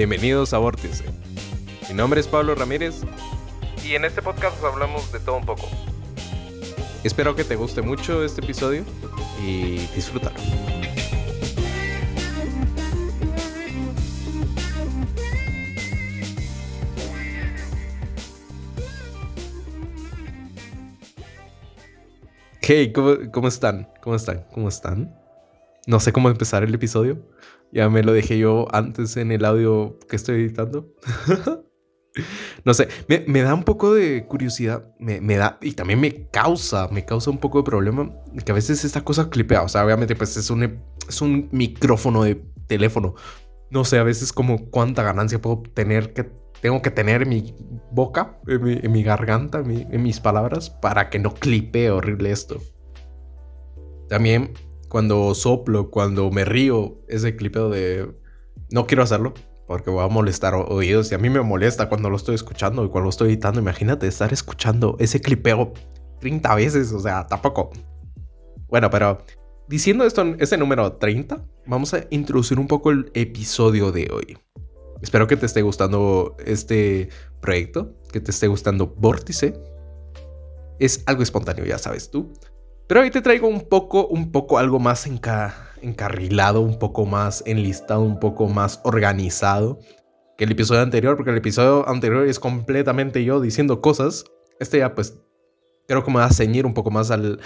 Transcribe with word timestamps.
Bienvenidos 0.00 0.54
a 0.54 0.58
Vórtice. 0.58 1.04
Mi 1.90 1.94
nombre 1.94 2.20
es 2.20 2.26
Pablo 2.26 2.54
Ramírez 2.54 3.02
y 3.84 3.96
en 3.96 4.06
este 4.06 4.22
podcast 4.22 4.64
hablamos 4.64 5.12
de 5.12 5.20
todo 5.20 5.36
un 5.36 5.44
poco. 5.44 5.68
Espero 7.04 7.36
que 7.36 7.44
te 7.44 7.54
guste 7.54 7.82
mucho 7.82 8.24
este 8.24 8.40
episodio 8.40 8.82
y 9.44 9.76
disfrútalo. 9.94 10.40
Hey, 22.62 22.90
¿cómo, 22.94 23.16
¿cómo, 23.30 23.48
están? 23.48 23.86
¿Cómo 24.00 24.16
están? 24.16 24.46
¿Cómo 24.50 24.70
están? 24.70 25.14
No 25.86 26.00
sé 26.00 26.12
cómo 26.12 26.28
empezar 26.28 26.62
el 26.62 26.74
episodio. 26.74 27.26
Ya 27.72 27.88
me 27.88 28.02
lo 28.02 28.12
dejé 28.12 28.38
yo 28.38 28.66
antes 28.72 29.16
en 29.16 29.32
el 29.32 29.44
audio 29.44 29.98
que 30.08 30.16
estoy 30.16 30.42
editando. 30.42 30.92
no 32.64 32.74
sé, 32.74 32.88
me, 33.08 33.42
da 33.42 33.54
un 33.54 33.64
poco 33.64 33.94
de 33.94 34.26
curiosidad. 34.26 34.92
Me, 34.98 35.36
da, 35.36 35.58
y 35.62 35.72
también 35.72 36.00
me 36.00 36.28
causa, 36.28 36.88
me 36.88 37.04
causa 37.04 37.30
un 37.30 37.38
poco 37.38 37.58
de 37.58 37.64
problema 37.64 38.12
que 38.44 38.52
a 38.52 38.54
veces 38.54 38.84
esta 38.84 39.02
cosa 39.02 39.30
clipea. 39.30 39.62
O 39.62 39.68
sea, 39.68 39.84
obviamente, 39.84 40.16
pues 40.16 40.36
es 40.36 40.50
un, 40.50 40.82
es 41.08 41.20
un 41.20 41.48
micrófono 41.52 42.24
de 42.24 42.42
teléfono. 42.66 43.14
No 43.70 43.84
sé, 43.84 43.98
a 43.98 44.02
veces 44.02 44.32
como 44.32 44.70
cuánta 44.70 45.02
ganancia 45.02 45.40
puedo 45.40 45.62
tener 45.62 46.12
que 46.12 46.40
tengo 46.60 46.82
que 46.82 46.90
tener 46.90 47.22
en 47.22 47.28
mi 47.28 47.54
boca, 47.90 48.38
en 48.46 48.92
mi, 48.92 49.02
garganta, 49.02 49.60
en, 49.60 50.02
mis 50.02 50.20
palabras, 50.20 50.70
para 50.70 51.08
que 51.08 51.18
no 51.18 51.34
clipee 51.34 51.90
horrible 51.90 52.30
esto. 52.30 52.60
También 54.08 54.52
cuando 54.90 55.34
soplo, 55.36 55.88
cuando 55.88 56.30
me 56.32 56.44
río, 56.44 56.98
ese 57.08 57.36
clipeo 57.36 57.70
de 57.70 58.12
no 58.70 58.86
quiero 58.86 59.04
hacerlo 59.04 59.32
porque 59.68 59.88
voy 59.88 60.04
a 60.04 60.08
molestar 60.08 60.52
oídos 60.54 61.12
y 61.12 61.14
a 61.14 61.18
mí 61.18 61.30
me 61.30 61.40
molesta 61.42 61.88
cuando 61.88 62.10
lo 62.10 62.16
estoy 62.16 62.34
escuchando 62.34 62.84
y 62.84 62.88
cuando 62.88 63.04
lo 63.04 63.10
estoy 63.10 63.28
editando. 63.28 63.60
Imagínate 63.60 64.08
estar 64.08 64.32
escuchando 64.32 64.96
ese 64.98 65.20
clipeo 65.20 65.72
30 66.18 66.54
veces, 66.56 66.90
o 66.90 66.98
sea, 66.98 67.24
tampoco. 67.28 67.70
Bueno, 68.66 68.90
pero 68.90 69.18
diciendo 69.68 70.04
esto, 70.04 70.22
ese 70.40 70.56
número 70.56 70.94
30, 70.94 71.40
vamos 71.66 71.94
a 71.94 72.04
introducir 72.10 72.58
un 72.58 72.66
poco 72.66 72.90
el 72.90 73.12
episodio 73.14 73.92
de 73.92 74.10
hoy. 74.12 74.38
Espero 75.02 75.28
que 75.28 75.36
te 75.36 75.46
esté 75.46 75.62
gustando 75.62 76.36
este 76.44 77.10
proyecto, 77.40 77.94
que 78.12 78.20
te 78.20 78.32
esté 78.32 78.48
gustando 78.48 78.88
Vórtice. 78.88 79.54
Es 80.80 81.04
algo 81.06 81.22
espontáneo, 81.22 81.64
ya 81.64 81.78
sabes 81.78 82.10
tú. 82.10 82.32
Pero 82.90 83.02
hoy 83.02 83.10
te 83.12 83.20
traigo 83.20 83.46
un 83.46 83.60
poco, 83.60 84.08
un 84.08 84.32
poco 84.32 84.58
algo 84.58 84.80
más 84.80 85.06
encarrilado, 85.06 86.60
un 86.60 86.76
poco 86.80 87.06
más 87.06 87.40
enlistado, 87.46 88.00
un 88.00 88.18
poco 88.18 88.48
más 88.48 88.80
organizado 88.82 89.78
que 90.36 90.42
el 90.42 90.50
episodio 90.50 90.80
anterior, 90.80 91.14
porque 91.14 91.30
el 91.30 91.36
episodio 91.36 91.88
anterior 91.88 92.26
es 92.26 92.40
completamente 92.40 93.22
yo 93.22 93.40
diciendo 93.40 93.80
cosas. 93.80 94.24
Este 94.58 94.78
ya 94.78 94.96
pues 94.96 95.16
creo 95.86 96.02
que 96.02 96.10
me 96.10 96.16
va 96.16 96.24
a 96.24 96.32
ceñir 96.32 96.66
un 96.66 96.74
poco 96.74 96.90
más 96.90 97.12
al, 97.12 97.38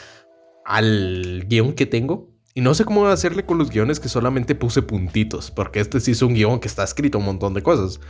al 0.64 1.44
guion 1.46 1.74
que 1.74 1.84
tengo. 1.84 2.32
Y 2.54 2.62
no 2.62 2.72
sé 2.72 2.86
cómo 2.86 3.06
hacerle 3.08 3.44
con 3.44 3.58
los 3.58 3.68
guiones 3.68 4.00
que 4.00 4.08
solamente 4.08 4.54
puse 4.54 4.80
puntitos, 4.80 5.50
porque 5.50 5.80
este 5.80 6.00
sí 6.00 6.12
es 6.12 6.22
un 6.22 6.32
guion 6.32 6.58
que 6.58 6.68
está 6.68 6.84
escrito 6.84 7.18
un 7.18 7.26
montón 7.26 7.52
de 7.52 7.62
cosas. 7.62 8.00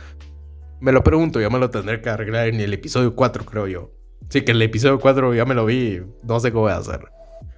Me 0.79 0.93
lo 0.93 1.03
pregunto, 1.03 1.41
ya 1.41 1.49
me 1.49 1.59
lo 1.59 1.69
tendré 1.69 2.01
que 2.01 2.07
arreglar 2.07 2.47
en 2.47 2.61
el 2.61 2.73
episodio 2.73 3.13
4, 3.13 3.43
creo 3.43 3.67
yo. 3.67 3.91
Sí, 4.29 4.43
que 4.43 4.53
el 4.53 4.61
episodio 4.61 5.01
4 5.01 5.35
ya 5.35 5.43
me 5.43 5.53
lo 5.53 5.65
vi, 5.65 6.01
no 6.23 6.39
sé 6.39 6.53
cómo 6.53 6.63
voy 6.63 6.71
a 6.71 6.77
hacer. 6.77 7.14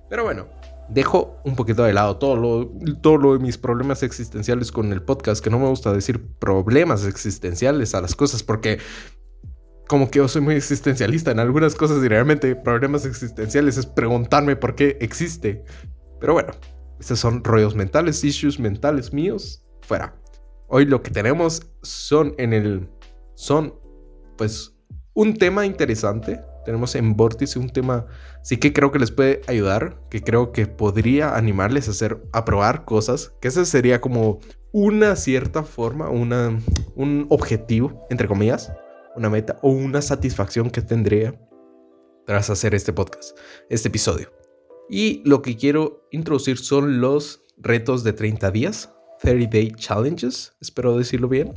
Pero 0.10 0.24
bueno, 0.24 0.48
dejo 0.90 1.38
un 1.44 1.56
poquito 1.56 1.84
de 1.84 1.94
lado 1.94 2.18
todo 2.18 2.36
lo, 2.36 3.34
de 3.34 3.40
mis 3.40 3.58
problemas 3.58 4.04
existenciales 4.04 4.72
con 4.72 4.92
el 4.94 5.02
podcast, 5.02 5.44
que 5.44 5.50
no 5.50 5.60
me 5.60 5.68
gusta 5.68 5.94
decir 5.94 6.26
problemas 6.40 7.06
existenciales 7.06 7.94
a 7.94 8.02
las 8.02 8.16
cosas, 8.16 8.44
porque 8.44 8.80
como 9.88 10.10
que 10.10 10.20
yo 10.20 10.28
soy 10.28 10.42
muy 10.42 10.56
existencialista 10.56 11.32
en 11.32 11.40
algunas 11.40 11.76
cosas 11.76 12.04
y 12.04 12.08
realmente 12.08 12.56
problemas 12.56 13.06
existenciales 13.06 13.78
es 13.78 13.86
preguntarme 13.86 14.56
por 14.56 14.76
qué 14.76 14.98
existe. 15.02 15.64
Pero 16.20 16.34
bueno, 16.34 16.54
estos 17.00 17.20
son 17.20 17.44
rollos 17.44 17.76
mentales, 17.76 18.24
issues 18.24 18.60
mentales 18.60 19.14
míos, 19.14 19.64
fuera. 19.82 20.16
Hoy 20.68 20.86
lo 20.86 21.02
que 21.02 21.12
tenemos 21.12 21.62
son 21.82 22.34
en 22.38 22.54
el... 22.54 22.90
son 23.36 23.74
pues 24.38 24.74
un 25.14 25.36
tema 25.36 25.66
interesante 25.66 26.42
tenemos 26.68 26.96
en 26.96 27.16
Vórtice 27.16 27.60
un 27.60 27.70
tema, 27.70 28.08
sí 28.42 28.58
que 28.58 28.74
creo 28.74 28.92
que 28.92 29.00
les 29.00 29.10
puede 29.10 29.40
ayudar, 29.48 30.02
que 30.10 30.22
creo 30.22 30.52
que 30.52 30.68
podría 30.68 31.38
animarles 31.38 31.88
a 31.88 31.92
hacer, 31.92 32.22
a 32.34 32.44
probar 32.44 32.84
cosas, 32.84 33.32
que 33.40 33.48
ese 33.48 33.66
sería 33.66 34.02
como 34.02 34.42
una 34.74 35.16
cierta 35.16 35.64
forma, 35.64 36.10
una, 36.10 36.60
un 36.94 37.26
objetivo, 37.30 38.06
entre 38.10 38.28
comillas, 38.28 38.74
una 39.16 39.30
meta 39.30 39.58
o 39.62 39.70
una 39.70 40.02
satisfacción 40.02 40.70
que 40.70 40.82
tendría 40.82 41.40
tras 42.26 42.50
hacer 42.50 42.76
este 42.76 42.92
podcast, 42.92 43.38
este 43.70 43.88
episodio. 43.88 44.30
Y 44.90 45.22
lo 45.24 45.42
que 45.42 45.56
quiero 45.56 46.06
introducir 46.12 46.58
son 46.58 47.00
los 47.00 47.46
retos 47.56 48.04
de 48.04 48.12
30 48.12 48.52
días, 48.52 48.94
30 49.22 49.50
Day 49.50 49.72
Challenges, 49.72 50.54
espero 50.60 50.98
decirlo 50.98 51.30
bien. 51.30 51.54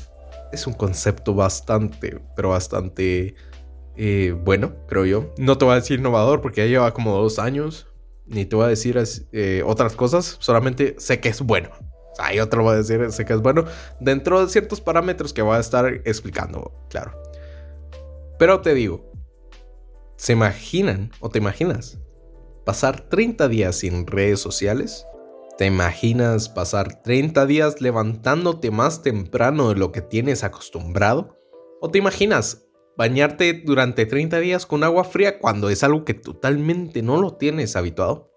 Es 0.52 0.68
un 0.68 0.74
concepto 0.74 1.34
bastante, 1.34 2.20
pero 2.36 2.50
bastante 2.50 3.34
eh, 4.02 4.32
bueno, 4.32 4.72
creo 4.88 5.04
yo. 5.04 5.34
No 5.36 5.58
te 5.58 5.66
voy 5.66 5.72
a 5.72 5.74
decir 5.74 5.98
innovador 5.98 6.40
porque 6.40 6.62
ya 6.62 6.66
lleva 6.66 6.94
como 6.94 7.14
dos 7.14 7.38
años. 7.38 7.86
Ni 8.24 8.46
te 8.46 8.56
voy 8.56 8.64
a 8.64 8.68
decir 8.68 8.98
eh, 9.32 9.62
otras 9.66 9.94
cosas. 9.94 10.38
Solamente 10.40 10.96
sé 10.98 11.20
que 11.20 11.28
es 11.28 11.42
bueno. 11.42 11.68
O 12.12 12.16
sea, 12.16 12.32
yo 12.32 12.48
te 12.48 12.56
lo 12.56 12.62
voy 12.62 12.72
a 12.72 12.76
decir, 12.78 13.12
sé 13.12 13.26
que 13.26 13.34
es 13.34 13.42
bueno. 13.42 13.66
Dentro 14.00 14.40
de 14.40 14.50
ciertos 14.50 14.80
parámetros 14.80 15.34
que 15.34 15.42
voy 15.42 15.56
a 15.56 15.60
estar 15.60 16.00
explicando, 16.06 16.72
claro. 16.88 17.12
Pero 18.38 18.62
te 18.62 18.72
digo, 18.72 19.12
¿se 20.16 20.32
imaginan 20.32 21.10
o 21.20 21.28
te 21.28 21.36
imaginas 21.36 21.98
pasar 22.64 23.02
30 23.02 23.48
días 23.48 23.76
sin 23.76 24.06
redes 24.06 24.40
sociales? 24.40 25.04
¿Te 25.58 25.66
imaginas 25.66 26.48
pasar 26.48 27.02
30 27.02 27.44
días 27.44 27.82
levantándote 27.82 28.70
más 28.70 29.02
temprano 29.02 29.68
de 29.68 29.74
lo 29.74 29.92
que 29.92 30.00
tienes 30.00 30.42
acostumbrado? 30.42 31.36
¿O 31.82 31.90
te 31.90 31.98
imaginas 31.98 32.69
bañarte 32.96 33.62
durante 33.64 34.06
30 34.06 34.40
días 34.40 34.66
con 34.66 34.84
agua 34.84 35.04
fría 35.04 35.38
cuando 35.38 35.70
es 35.70 35.82
algo 35.82 36.04
que 36.04 36.14
totalmente 36.14 37.02
no 37.02 37.20
lo 37.20 37.36
tienes 37.36 37.76
habituado. 37.76 38.30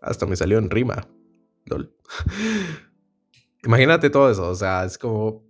Hasta 0.00 0.26
me 0.26 0.36
salió 0.36 0.58
en 0.58 0.70
rima. 0.70 1.08
Imagínate 3.64 4.10
todo 4.10 4.30
eso, 4.30 4.48
o 4.48 4.54
sea, 4.54 4.84
es 4.84 4.98
como... 4.98 5.44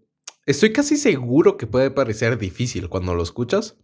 Estoy 0.45 0.73
casi 0.73 0.97
seguro 0.97 1.57
que 1.57 1.67
puede 1.67 1.91
parecer 1.91 2.37
difícil 2.37 2.89
cuando 2.89 3.15
lo 3.15 3.23
escuchas 3.23 3.77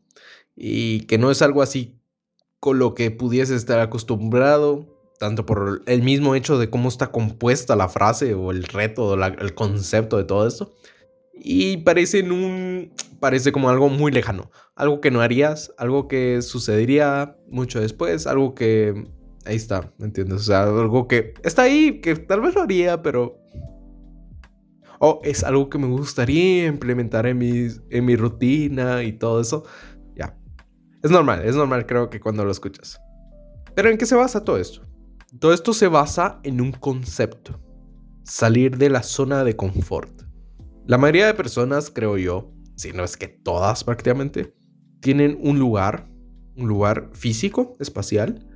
y 0.57 1.03
que 1.07 1.17
no 1.17 1.31
es 1.31 1.41
algo 1.41 1.63
así 1.63 2.01
con 2.59 2.79
lo 2.79 2.95
que 2.95 3.11
pudiese 3.11 3.55
estar 3.55 3.79
acostumbrado, 3.79 4.99
tanto 5.21 5.47
por 5.47 5.83
el 5.87 6.03
mismo 6.03 6.35
hecho 6.35 6.59
de 6.59 6.69
cómo 6.69 6.89
está 6.89 7.13
compuesta 7.13 7.77
la 7.77 7.89
frase 7.89 8.35
o 8.35 8.51
el 8.51 8.65
reto 8.65 9.07
o 9.07 9.15
el 9.15 9.55
concepto 9.55 10.17
de 10.17 10.25
todo 10.25 10.47
esto. 10.47 10.75
Y 11.41 11.79
parece 11.79 12.23
un 12.23 12.93
parece 13.21 13.53
como 13.53 13.69
algo 13.69 13.89
muy 13.89 14.13
lejano, 14.13 14.51
algo 14.77 15.01
que 15.01 15.11
no 15.11 15.21
harías, 15.21 15.73
algo 15.77 16.09
que 16.09 16.41
sucedería 16.43 17.37
mucho 17.49 17.81
después, 17.81 18.27
algo 18.27 18.55
que 18.55 19.09
ahí 19.45 19.57
está, 19.57 19.93
¿me 19.99 20.07
entiendes? 20.07 20.41
O 20.41 20.45
sea, 20.45 20.63
algo 20.63 21.09
que 21.09 21.35
está 21.43 21.63
ahí, 21.63 22.01
que 22.01 22.15
tal 22.15 22.41
vez 22.41 22.55
lo 22.55 22.63
haría, 22.63 23.03
pero 23.03 23.39
o 25.01 25.21
es 25.23 25.45
algo 25.45 25.71
que 25.71 25.79
me 25.79 25.87
gustaría 25.87 26.67
implementar 26.67 27.27
en 27.27 27.39
mi, 27.39 27.69
en 27.91 28.05
mi 28.05 28.17
rutina 28.17 29.03
y 29.03 29.13
todo 29.13 29.41
eso. 29.41 29.65
Ya. 30.17 30.37
Es 31.03 31.11
normal, 31.11 31.45
es 31.45 31.55
normal 31.55 31.87
creo 31.87 32.11
que 32.11 32.21
cuando 32.21 32.45
lo 32.45 32.51
escuchas. 32.51 33.01
Pero 33.75 33.91
¿en 33.91 33.99
qué 33.99 34.07
se 34.07 34.17
basa 34.17 34.45
todo 34.45 34.59
esto? 34.59 34.83
Todo 35.39 35.53
esto 35.53 35.73
se 35.73 35.89
basa 35.89 36.41
en 36.43 36.61
un 36.61 36.73
concepto. 36.73 37.61
Salir 38.25 38.77
de 38.77 38.91
la 38.91 39.03
zona 39.03 39.45
de 39.45 39.57
confort. 39.57 40.18
La 40.89 40.97
mayoría 40.97 41.27
de 41.27 41.35
personas, 41.35 41.91
creo 41.91 42.17
yo, 42.17 42.51
si 42.75 42.93
no 42.93 43.05
es 43.05 43.19
que 43.19 43.29
todas 43.29 43.85
prácticamente, 43.85 44.55
tienen 45.01 45.39
un 45.43 45.59
lugar, 45.59 46.09
un 46.57 46.67
lugar 46.67 47.11
físico, 47.13 47.75
espacial, 47.79 48.47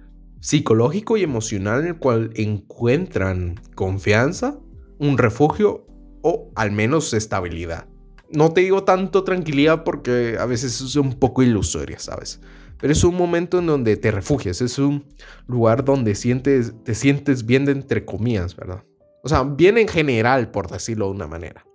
psicológico 0.40 1.18
y 1.18 1.24
emocional 1.24 1.80
en 1.80 1.88
el 1.88 1.98
cual 1.98 2.30
encuentran 2.36 3.60
confianza, 3.74 4.58
un 4.98 5.18
refugio 5.18 5.86
o 6.22 6.50
al 6.54 6.72
menos 6.72 7.12
estabilidad. 7.12 7.86
No 8.30 8.50
te 8.50 8.62
digo 8.62 8.82
tanto 8.84 9.24
tranquilidad 9.24 9.84
porque 9.84 10.38
a 10.40 10.46
veces 10.46 10.80
es 10.80 10.96
un 10.96 11.12
poco 11.12 11.42
ilusoria, 11.42 11.98
¿sabes? 11.98 12.40
Pero 12.80 12.94
es 12.94 13.04
un 13.04 13.14
momento 13.14 13.58
en 13.58 13.66
donde 13.66 13.98
te 13.98 14.10
refugias, 14.10 14.62
es 14.62 14.78
un 14.78 15.04
lugar 15.46 15.84
donde 15.84 16.14
sientes, 16.14 16.72
te 16.82 16.94
sientes 16.94 17.44
bien 17.44 17.66
de 17.66 17.72
entre 17.72 18.06
comillas, 18.06 18.56
¿verdad? 18.56 18.84
O 19.22 19.28
sea, 19.28 19.42
bien 19.42 19.76
en 19.76 19.86
general, 19.86 20.50
por 20.50 20.70
decirlo 20.70 21.08
de 21.08 21.12
una 21.12 21.26
manera. 21.26 21.66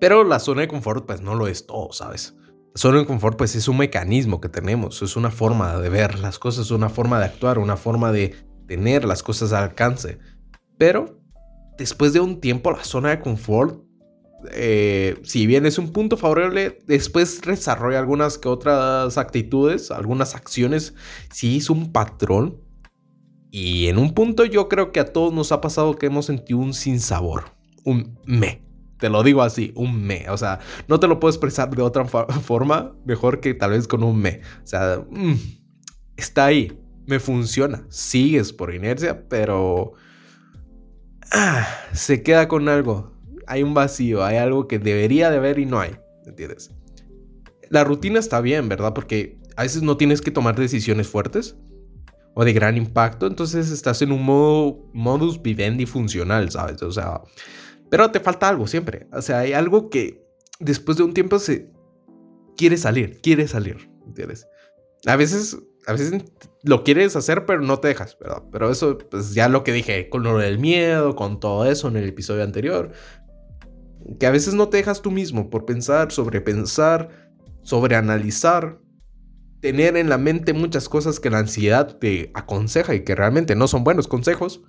Pero 0.00 0.24
la 0.24 0.38
zona 0.38 0.62
de 0.62 0.68
confort 0.68 1.06
pues 1.06 1.20
no 1.20 1.34
lo 1.34 1.48
es 1.48 1.66
todo, 1.66 1.92
¿sabes? 1.92 2.34
La 2.74 2.80
zona 2.80 2.98
de 2.98 3.06
confort 3.06 3.38
pues 3.38 3.54
es 3.54 3.68
un 3.68 3.78
mecanismo 3.78 4.40
que 4.40 4.48
tenemos, 4.48 5.00
es 5.02 5.16
una 5.16 5.30
forma 5.30 5.78
de 5.78 5.88
ver 5.88 6.18
las 6.18 6.38
cosas, 6.38 6.70
una 6.70 6.88
forma 6.88 7.18
de 7.18 7.26
actuar, 7.26 7.58
una 7.58 7.76
forma 7.76 8.12
de 8.12 8.34
tener 8.66 9.04
las 9.04 9.22
cosas 9.22 9.52
al 9.52 9.64
alcance. 9.64 10.18
Pero 10.78 11.20
después 11.78 12.12
de 12.12 12.20
un 12.20 12.40
tiempo 12.40 12.70
la 12.70 12.84
zona 12.84 13.10
de 13.10 13.20
confort 13.20 13.86
eh, 14.52 15.18
si 15.22 15.46
bien 15.46 15.66
es 15.66 15.78
un 15.78 15.92
punto 15.92 16.16
favorable, 16.16 16.78
después 16.86 17.40
desarrolla 17.40 17.98
algunas 17.98 18.38
que 18.38 18.48
otras 18.48 19.16
actitudes, 19.18 19.90
algunas 19.90 20.34
acciones, 20.34 20.94
si 21.32 21.56
es 21.56 21.70
un 21.70 21.92
patrón. 21.92 22.60
Y 23.50 23.86
en 23.86 23.98
un 23.98 24.12
punto 24.12 24.44
yo 24.44 24.68
creo 24.68 24.92
que 24.92 25.00
a 25.00 25.12
todos 25.12 25.32
nos 25.32 25.52
ha 25.52 25.60
pasado 25.60 25.96
que 25.96 26.06
hemos 26.06 26.26
sentido 26.26 26.58
un 26.58 26.74
sinsabor, 26.74 27.56
un 27.84 28.18
me. 28.24 28.65
Te 28.98 29.08
lo 29.08 29.22
digo 29.22 29.42
así, 29.42 29.72
un 29.74 30.02
me. 30.02 30.28
O 30.30 30.36
sea, 30.36 30.60
no 30.88 31.00
te 31.00 31.06
lo 31.06 31.20
puedo 31.20 31.30
expresar 31.30 31.70
de 31.74 31.82
otra 31.82 32.04
forma 32.42 32.94
mejor 33.04 33.40
que 33.40 33.54
tal 33.54 33.72
vez 33.72 33.86
con 33.88 34.02
un 34.02 34.18
me. 34.18 34.40
O 34.62 34.66
sea, 34.66 35.04
mm, 35.10 35.34
está 36.16 36.46
ahí, 36.46 36.78
me 37.06 37.20
funciona. 37.20 37.84
Sigues 37.88 38.52
por 38.52 38.74
inercia, 38.74 39.28
pero 39.28 39.92
ah, 41.32 41.66
se 41.92 42.22
queda 42.22 42.48
con 42.48 42.68
algo. 42.68 43.12
Hay 43.46 43.62
un 43.62 43.74
vacío, 43.74 44.24
hay 44.24 44.36
algo 44.38 44.66
que 44.66 44.78
debería 44.78 45.30
de 45.30 45.36
haber 45.36 45.58
y 45.58 45.66
no 45.66 45.80
hay. 45.80 45.96
¿Entiendes? 46.24 46.70
La 47.70 47.84
rutina 47.84 48.18
está 48.18 48.40
bien, 48.40 48.68
¿verdad? 48.68 48.94
Porque 48.94 49.38
a 49.56 49.62
veces 49.62 49.82
no 49.82 49.96
tienes 49.96 50.20
que 50.20 50.30
tomar 50.30 50.56
decisiones 50.56 51.08
fuertes 51.08 51.56
o 52.34 52.44
de 52.44 52.52
gran 52.52 52.76
impacto, 52.76 53.26
entonces 53.26 53.70
estás 53.70 54.02
en 54.02 54.12
un 54.12 54.22
modo 54.22 54.90
modus 54.92 55.40
vivendi 55.40 55.86
funcional, 55.86 56.50
¿sabes? 56.50 56.82
O 56.82 56.92
sea, 56.92 57.22
pero 57.90 58.10
te 58.10 58.20
falta 58.20 58.48
algo 58.48 58.66
siempre. 58.66 59.08
O 59.12 59.22
sea, 59.22 59.40
hay 59.40 59.52
algo 59.52 59.90
que 59.90 60.26
después 60.58 60.96
de 60.96 61.04
un 61.04 61.14
tiempo 61.14 61.38
se 61.38 61.70
quiere 62.56 62.76
salir, 62.76 63.20
quiere 63.22 63.46
salir, 63.48 63.90
¿entiendes? 64.06 64.48
A 65.06 65.16
veces, 65.16 65.58
a 65.86 65.92
veces 65.92 66.24
lo 66.62 66.82
quieres 66.82 67.14
hacer, 67.16 67.46
pero 67.46 67.60
no 67.60 67.78
te 67.78 67.88
dejas, 67.88 68.18
¿verdad? 68.18 68.42
Pero 68.50 68.70
eso, 68.70 68.98
pues 68.98 69.34
ya 69.34 69.48
lo 69.48 69.62
que 69.62 69.72
dije, 69.72 70.08
con 70.08 70.22
lo 70.22 70.38
del 70.38 70.58
miedo, 70.58 71.14
con 71.14 71.38
todo 71.38 71.70
eso 71.70 71.88
en 71.88 71.96
el 71.96 72.08
episodio 72.08 72.42
anterior, 72.42 72.92
que 74.18 74.26
a 74.26 74.30
veces 74.30 74.54
no 74.54 74.68
te 74.68 74.78
dejas 74.78 75.02
tú 75.02 75.10
mismo 75.10 75.50
por 75.50 75.64
pensar, 75.64 76.10
sobrepensar, 76.10 77.32
sobreanalizar, 77.62 78.80
tener 79.60 79.96
en 79.96 80.08
la 80.08 80.18
mente 80.18 80.52
muchas 80.52 80.88
cosas 80.88 81.20
que 81.20 81.30
la 81.30 81.38
ansiedad 81.38 81.98
te 81.98 82.30
aconseja 82.34 82.94
y 82.94 83.04
que 83.04 83.14
realmente 83.14 83.54
no 83.56 83.68
son 83.68 83.84
buenos 83.84 84.06
consejos. 84.08 84.62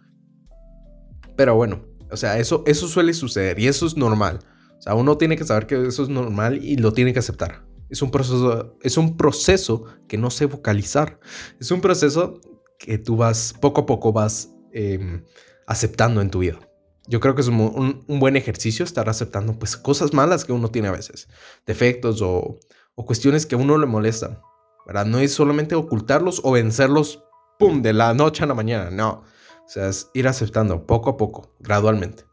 Pero 1.36 1.56
bueno, 1.56 1.86
o 2.12 2.18
sea, 2.18 2.40
eso, 2.40 2.64
eso 2.66 2.88
suele 2.88 3.14
suceder 3.14 3.60
y 3.60 3.68
eso 3.68 3.86
es 3.86 3.98
normal. 3.98 4.40
O 4.78 4.82
sea, 4.82 4.96
uno 4.96 5.18
tiene 5.18 5.36
que 5.36 5.44
saber 5.44 5.68
que 5.68 5.88
eso 5.88 6.04
es 6.04 6.10
normal 6.10 6.64
y 6.64 6.78
lo 6.78 6.94
tiene 6.94 7.14
que 7.14 7.20
aceptar. 7.20 7.66
Es 7.90 8.02
un 8.02 8.12
proceso, 8.12 8.78
es 8.82 8.98
un 8.98 9.18
proceso 9.18 9.86
que 10.08 10.18
no 10.18 10.30
sé 10.30 10.46
vocalizar. 10.46 11.20
Es 11.60 11.72
un 11.72 11.82
proceso 11.82 12.40
que 12.78 12.98
tú 12.98 13.16
vas, 13.16 13.54
poco 13.60 13.82
a 13.82 13.86
poco 13.86 14.14
vas 14.14 14.52
em, 14.74 15.24
aceptando 15.66 16.22
en 16.22 16.30
tu 16.30 16.40
vida. 16.40 16.60
Yo 17.08 17.20
creo 17.20 17.36
que 17.36 17.42
es 17.42 17.48
un, 17.48 18.06
buen 18.08 18.36
ejercicio 18.36 18.84
estar 18.84 19.08
aceptando 19.08 19.58
pues 19.58 19.78
cosas 19.78 20.14
malas 20.14 20.44
que 20.44 20.52
uno 20.52 20.70
tiene 20.70 20.90
a 20.90 20.92
veces, 20.92 21.30
defectos 21.66 22.22
o, 22.22 22.60
o 22.96 23.06
cuestiones 23.06 23.46
que 23.46 23.56
a 23.56 23.58
uno 23.58 23.78
le 23.78 23.86
molestan. 23.86 24.40
¿verdad? 24.88 25.06
No 25.06 25.20
es 25.20 25.34
solamente 25.34 25.76
ocultarlos 25.76 26.42
o 26.44 26.52
vencerlos, 26.52 27.24
¡pum!, 27.60 27.82
de 27.82 27.92
la 27.92 28.14
noche 28.14 28.44
a 28.44 28.48
la 28.48 28.54
mañana, 28.54 28.90
no. 28.90 29.24
O 29.68 29.70
sea, 29.70 29.90
es 29.90 30.10
ir 30.14 30.28
aceptando 30.30 30.88
poco 30.88 31.10
a 31.10 31.18
poco, 31.18 31.54
gradualmente. 31.60 32.24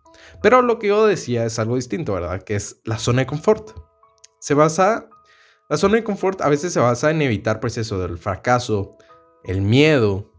Pero 0.41 0.63
lo 0.63 0.79
que 0.79 0.87
yo 0.89 1.05
decía 1.07 1.45
es 1.45 1.59
algo 1.59 1.75
distinto, 1.75 2.15
¿verdad? 2.15 2.43
Que 2.43 2.55
es 2.55 2.81
la 2.85 2.97
zona 2.99 3.23
de 3.23 3.27
confort. 3.27 3.73
Se 4.39 4.55
basa, 4.55 5.09
la 5.69 5.77
zona 5.77 5.97
de 5.97 6.05
confort 6.05 6.41
a 6.43 6.49
veces 6.49 6.73
se 6.73 6.79
basa 6.81 7.11
en 7.11 7.23
evitar 7.23 7.59
pues 7.59 7.77
eso 7.77 7.99
del 7.99 8.19
fracaso, 8.19 8.97
el 9.43 9.63
miedo, 9.63 10.33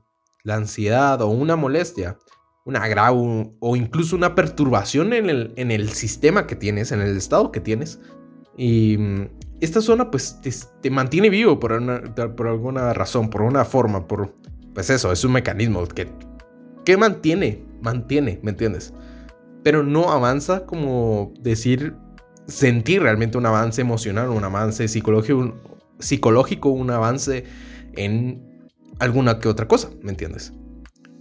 la 0.43 0.55
ansiedad 0.55 1.21
o 1.21 1.27
una 1.27 1.57
molestia, 1.57 2.17
un 2.63 2.77
agravo 2.77 3.57
o 3.59 3.75
incluso 3.75 4.15
una 4.15 4.33
perturbación 4.33 5.11
en 5.11 5.29
el, 5.29 5.53
en 5.57 5.71
el 5.71 5.89
sistema 5.89 6.47
que 6.47 6.55
tienes, 6.55 6.93
en 6.93 7.01
el 7.01 7.17
estado 7.17 7.51
que 7.51 7.59
tienes. 7.59 7.99
Y 8.55 8.97
mm, 8.97 9.29
esta 9.59 9.81
zona 9.81 10.09
pues 10.11 10.39
te, 10.81 10.89
mantiene 10.89 11.29
vivo 11.29 11.59
por, 11.59 11.77
por 12.35 12.47
alguna 12.47 12.93
razón, 12.93 13.29
por 13.29 13.41
una 13.41 13.65
forma, 13.65 14.07
por... 14.07 14.33
Pues 14.73 14.89
eso, 14.89 15.11
es 15.11 15.23
un 15.23 15.31
mecanismo 15.31 15.85
que 15.87 16.09
¿Qué 16.85 16.97
mantiene? 16.97 17.63
Mantiene, 17.81 18.39
¿me 18.43 18.51
entiendes? 18.51 18.93
Pero 19.63 19.83
no 19.83 20.11
avanza 20.11 20.65
como 20.65 21.33
decir, 21.41 21.95
sentir 22.47 23.01
realmente 23.01 23.37
un 23.37 23.45
avance 23.47 23.81
emocional, 23.81 24.29
un 24.29 24.43
avance 24.43 24.87
psicológico, 24.87 25.39
un, 25.39 25.55
psicológico, 25.97 26.69
un 26.69 26.91
avance 26.91 27.43
en 27.93 28.69
alguna 28.99 29.39
que 29.39 29.47
otra 29.47 29.67
cosa, 29.67 29.89
¿me 30.03 30.11
entiendes? 30.11 30.53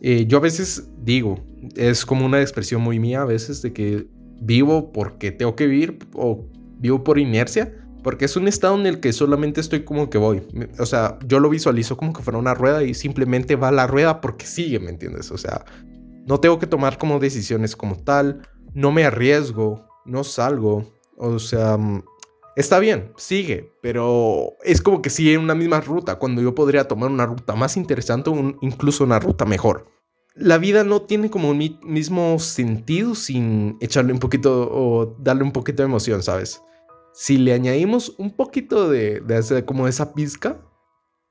Eh, 0.02 0.26
yo 0.26 0.36
a 0.36 0.40
veces 0.42 0.90
digo, 0.98 1.42
es 1.76 2.04
como 2.04 2.26
una 2.26 2.42
expresión 2.42 2.82
muy 2.82 2.98
mía 2.98 3.22
a 3.22 3.24
veces 3.24 3.62
de 3.62 3.72
que 3.72 4.06
vivo 4.42 4.92
porque 4.92 5.32
tengo 5.32 5.56
que 5.56 5.66
vivir 5.66 5.98
o 6.12 6.46
vivo 6.78 7.02
por 7.02 7.18
inercia 7.18 7.74
porque 8.04 8.26
es 8.26 8.36
un 8.36 8.46
estado 8.46 8.78
en 8.78 8.86
el 8.86 9.00
que 9.00 9.12
solamente 9.14 9.62
estoy 9.62 9.82
como 9.82 10.10
que 10.10 10.18
voy. 10.18 10.42
O 10.78 10.86
sea, 10.86 11.18
yo 11.26 11.40
lo 11.40 11.48
visualizo 11.48 11.96
como 11.96 12.12
que 12.12 12.22
fuera 12.22 12.38
una 12.38 12.54
rueda 12.54 12.84
y 12.84 12.92
simplemente 12.92 13.56
va 13.56 13.72
la 13.72 13.86
rueda 13.86 14.20
porque 14.20 14.46
sigue, 14.46 14.78
¿me 14.78 14.90
entiendes? 14.90 15.32
O 15.32 15.38
sea, 15.38 15.64
no 16.26 16.38
tengo 16.38 16.58
que 16.58 16.66
tomar 16.66 16.98
como 16.98 17.18
decisiones 17.18 17.74
como 17.74 17.96
tal, 17.96 18.46
no 18.74 18.92
me 18.92 19.04
arriesgo, 19.04 19.88
no 20.04 20.22
salgo. 20.22 20.84
O 21.16 21.38
sea, 21.38 21.78
mm, 21.78 22.04
está 22.56 22.78
bien, 22.78 23.10
sigue, 23.16 23.72
pero 23.80 24.52
es 24.62 24.82
como 24.82 25.00
que 25.00 25.08
sigue 25.08 25.32
en 25.32 25.40
una 25.40 25.54
misma 25.54 25.80
ruta 25.80 26.16
cuando 26.16 26.42
yo 26.42 26.54
podría 26.54 26.86
tomar 26.86 27.10
una 27.10 27.24
ruta 27.24 27.56
más 27.56 27.78
interesante 27.78 28.28
o 28.28 28.54
incluso 28.60 29.02
una 29.02 29.18
ruta 29.18 29.46
mejor. 29.46 29.86
La 30.34 30.58
vida 30.58 30.84
no 30.84 31.02
tiene 31.02 31.30
como 31.30 31.48
un 31.48 31.78
mismo 31.84 32.38
sentido 32.38 33.14
sin 33.14 33.78
echarle 33.80 34.12
un 34.12 34.18
poquito 34.18 34.68
o 34.70 35.16
darle 35.20 35.44
un 35.44 35.52
poquito 35.52 35.82
de 35.82 35.88
emoción, 35.88 36.22
¿sabes? 36.22 36.60
Si 37.14 37.38
le 37.38 37.52
añadimos 37.54 38.14
un 38.18 38.32
poquito 38.32 38.90
de, 38.90 39.20
de, 39.20 39.64
como 39.64 39.86
esa 39.86 40.12
pizca, 40.14 40.60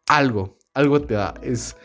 algo, 0.08 0.58
algo 0.74 1.02
te 1.02 1.14
da, 1.14 1.34
es, 1.44 1.76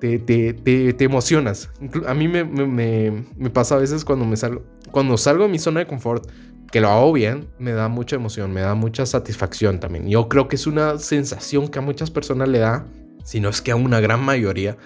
te, 0.00 0.18
te, 0.20 0.54
te, 0.54 1.04
emocionas. 1.04 1.68
A 2.06 2.14
mí 2.14 2.28
me, 2.28 2.44
me, 2.44 3.24
me, 3.36 3.50
pasa 3.50 3.74
a 3.74 3.78
veces 3.78 4.04
cuando 4.04 4.24
me 4.24 4.36
salgo, 4.36 4.62
cuando 4.92 5.18
salgo 5.18 5.42
de 5.42 5.50
mi 5.50 5.58
zona 5.58 5.80
de 5.80 5.86
confort, 5.86 6.30
que 6.70 6.80
lo 6.80 6.88
hago 6.88 7.12
bien, 7.12 7.48
me 7.58 7.72
da 7.72 7.88
mucha 7.88 8.14
emoción, 8.14 8.52
me 8.52 8.60
da 8.60 8.74
mucha 8.74 9.06
satisfacción 9.06 9.80
también. 9.80 10.08
Yo 10.08 10.28
creo 10.28 10.46
que 10.46 10.56
es 10.56 10.66
una 10.66 10.98
sensación 10.98 11.68
que 11.68 11.80
a 11.80 11.82
muchas 11.82 12.12
personas 12.12 12.48
le 12.48 12.60
da, 12.60 12.86
si 13.24 13.40
no 13.40 13.48
es 13.48 13.60
que 13.60 13.72
a 13.72 13.76
una 13.76 14.00
gran 14.00 14.22
mayoría. 14.22 14.76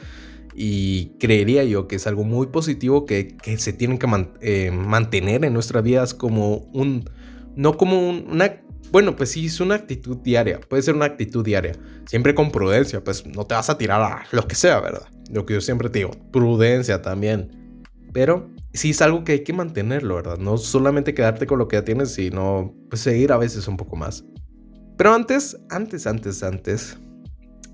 Y 0.54 1.16
creería 1.18 1.64
yo 1.64 1.88
que 1.88 1.96
es 1.96 2.06
algo 2.06 2.24
muy 2.24 2.48
positivo 2.48 3.06
que, 3.06 3.36
que 3.36 3.56
se 3.58 3.72
tiene 3.72 3.98
que 3.98 4.06
eh, 4.40 4.70
mantener 4.70 5.44
en 5.44 5.54
nuestras 5.54 5.82
vidas 5.82 6.14
como 6.14 6.56
un, 6.72 7.08
no 7.56 7.76
como 7.76 8.08
una... 8.08 8.61
Bueno, 8.92 9.16
pues 9.16 9.30
sí, 9.30 9.46
es 9.46 9.58
una 9.58 9.74
actitud 9.74 10.18
diaria, 10.18 10.60
puede 10.60 10.82
ser 10.82 10.94
una 10.94 11.06
actitud 11.06 11.42
diaria, 11.42 11.72
siempre 12.04 12.34
con 12.34 12.50
prudencia, 12.50 13.02
pues 13.02 13.24
no 13.24 13.46
te 13.46 13.54
vas 13.54 13.70
a 13.70 13.78
tirar 13.78 14.02
a 14.02 14.26
lo 14.32 14.46
que 14.46 14.54
sea, 14.54 14.80
¿verdad? 14.80 15.08
Lo 15.30 15.46
que 15.46 15.54
yo 15.54 15.62
siempre 15.62 15.88
te 15.88 16.00
digo, 16.00 16.10
prudencia 16.30 17.00
también. 17.00 17.82
Pero 18.12 18.50
sí 18.74 18.90
es 18.90 19.00
algo 19.00 19.24
que 19.24 19.32
hay 19.32 19.44
que 19.44 19.54
mantenerlo, 19.54 20.16
¿verdad? 20.16 20.36
No 20.36 20.58
solamente 20.58 21.14
quedarte 21.14 21.46
con 21.46 21.58
lo 21.58 21.68
que 21.68 21.76
ya 21.76 21.84
tienes, 21.86 22.12
sino 22.12 22.74
pues 22.90 23.00
seguir 23.00 23.32
a 23.32 23.38
veces 23.38 23.66
un 23.66 23.78
poco 23.78 23.96
más. 23.96 24.26
Pero 24.98 25.14
antes, 25.14 25.56
antes, 25.70 26.06
antes, 26.06 26.42
antes 26.42 26.98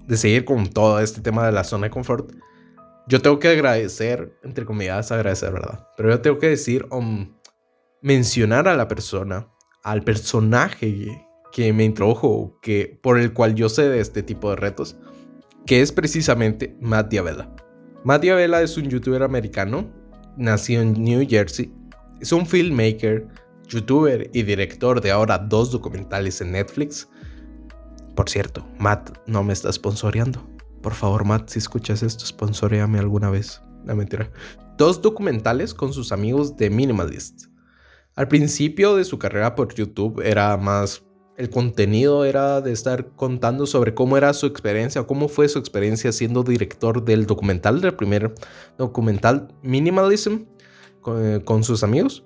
de 0.06 0.16
seguir 0.16 0.44
con 0.44 0.68
todo 0.68 1.00
este 1.00 1.20
tema 1.20 1.44
de 1.44 1.50
la 1.50 1.64
zona 1.64 1.88
de 1.88 1.90
confort, 1.90 2.30
yo 3.08 3.20
tengo 3.20 3.40
que 3.40 3.48
agradecer, 3.48 4.38
entre 4.44 4.64
comillas, 4.64 5.10
agradecer, 5.10 5.52
¿verdad? 5.52 5.84
Pero 5.96 6.10
yo 6.10 6.20
tengo 6.20 6.38
que 6.38 6.50
decir, 6.50 6.86
um, 6.92 7.36
mencionar 8.02 8.68
a 8.68 8.76
la 8.76 8.86
persona 8.86 9.48
al 9.82 10.02
personaje 10.02 11.26
que 11.52 11.72
me 11.72 11.84
introdujo, 11.84 12.58
que, 12.62 12.98
por 13.02 13.18
el 13.18 13.32
cual 13.32 13.54
yo 13.54 13.68
sé 13.68 13.88
de 13.88 14.00
este 14.00 14.22
tipo 14.22 14.50
de 14.50 14.56
retos, 14.56 14.96
que 15.66 15.80
es 15.80 15.92
precisamente 15.92 16.76
Matt 16.80 17.10
Diavela. 17.10 17.54
Matt 18.04 18.22
Diavela 18.22 18.62
es 18.62 18.76
un 18.76 18.88
youtuber 18.88 19.22
americano, 19.22 19.90
nació 20.36 20.80
en 20.80 20.92
New 20.92 21.26
Jersey, 21.28 21.72
es 22.20 22.32
un 22.32 22.46
filmmaker, 22.46 23.26
youtuber 23.68 24.30
y 24.32 24.42
director 24.42 25.00
de 25.00 25.10
ahora 25.10 25.38
dos 25.38 25.70
documentales 25.70 26.40
en 26.40 26.52
Netflix. 26.52 27.08
Por 28.14 28.28
cierto, 28.28 28.66
Matt 28.78 29.18
no 29.26 29.44
me 29.44 29.52
está 29.52 29.72
sponsoreando. 29.72 30.48
Por 30.82 30.94
favor, 30.94 31.24
Matt, 31.24 31.50
si 31.50 31.58
escuchas 31.58 32.02
esto, 32.02 32.24
sponsoreame 32.24 32.98
alguna 32.98 33.30
vez. 33.30 33.60
No 33.84 33.94
mentira. 33.94 34.30
Dos 34.76 35.02
documentales 35.02 35.74
con 35.74 35.92
sus 35.92 36.12
amigos 36.12 36.56
de 36.56 36.70
Minimalist. 36.70 37.47
Al 38.18 38.26
principio 38.26 38.96
de 38.96 39.04
su 39.04 39.16
carrera 39.16 39.54
por 39.54 39.72
YouTube 39.72 40.20
era 40.24 40.56
más 40.56 41.04
el 41.36 41.50
contenido 41.50 42.24
era 42.24 42.60
de 42.60 42.72
estar 42.72 43.10
contando 43.14 43.64
sobre 43.64 43.94
cómo 43.94 44.16
era 44.16 44.32
su 44.32 44.46
experiencia, 44.46 45.04
cómo 45.04 45.28
fue 45.28 45.48
su 45.48 45.60
experiencia 45.60 46.10
siendo 46.10 46.42
director 46.42 47.04
del 47.04 47.26
documental, 47.26 47.80
del 47.80 47.94
primer 47.94 48.34
documental 48.76 49.54
Minimalism 49.62 50.46
con, 51.44 51.62
sus 51.62 51.84
amigos. 51.84 52.24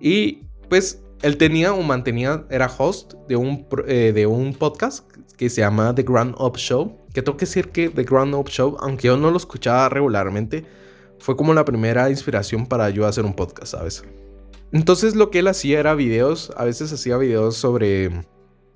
Y 0.00 0.48
pues 0.68 1.04
él 1.22 1.36
tenía 1.36 1.72
o 1.72 1.82
mantenía, 1.82 2.44
era 2.50 2.66
host 2.66 3.14
de 3.28 3.36
un, 3.36 3.68
eh, 3.86 4.10
de 4.12 4.26
un 4.26 4.52
podcast 4.54 5.08
que 5.36 5.48
se 5.48 5.60
llama 5.60 5.94
The 5.94 6.02
Grand 6.02 6.34
Up 6.36 6.56
Show. 6.56 6.98
Que 7.14 7.22
tengo 7.22 7.38
que 7.38 7.46
decir 7.46 7.68
que 7.68 7.90
The 7.90 8.02
Grand 8.02 8.34
Up 8.34 8.48
Show, 8.48 8.76
aunque 8.80 9.06
yo 9.06 9.16
no 9.16 9.30
lo 9.30 9.36
escuchaba 9.36 9.88
regularmente, 9.88 10.64
fue 11.20 11.36
como 11.36 11.54
la 11.54 11.64
primera 11.64 12.10
inspiración 12.10 12.66
para 12.66 12.90
yo 12.90 13.06
hacer 13.06 13.24
un 13.24 13.34
podcast, 13.34 13.70
¿sabes? 13.76 14.02
Entonces 14.72 15.14
lo 15.14 15.30
que 15.30 15.40
él 15.40 15.48
hacía 15.48 15.80
era 15.80 15.94
videos, 15.94 16.50
a 16.56 16.64
veces 16.64 16.90
hacía 16.92 17.18
videos 17.18 17.56
sobre, 17.56 18.10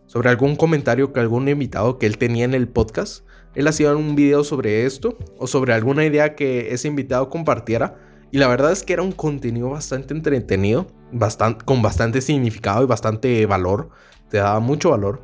sobre 0.06 0.28
algún 0.28 0.54
comentario 0.54 1.12
que 1.12 1.20
algún 1.20 1.48
invitado 1.48 1.98
que 1.98 2.04
él 2.04 2.18
tenía 2.18 2.44
en 2.44 2.52
el 2.52 2.68
podcast. 2.68 3.24
Él 3.54 3.66
hacía 3.66 3.96
un 3.96 4.14
video 4.14 4.44
sobre 4.44 4.84
esto 4.84 5.16
o 5.38 5.46
sobre 5.46 5.72
alguna 5.72 6.04
idea 6.04 6.34
que 6.34 6.74
ese 6.74 6.88
invitado 6.88 7.30
compartiera. 7.30 7.96
Y 8.30 8.36
la 8.36 8.48
verdad 8.48 8.72
es 8.72 8.82
que 8.82 8.92
era 8.92 9.02
un 9.02 9.12
contenido 9.12 9.70
bastante 9.70 10.12
entretenido, 10.12 10.86
bastante, 11.12 11.64
con 11.64 11.80
bastante 11.80 12.20
significado 12.20 12.82
y 12.82 12.86
bastante 12.86 13.46
valor. 13.46 13.88
Te 14.28 14.36
daba 14.36 14.60
mucho 14.60 14.90
valor. 14.90 15.22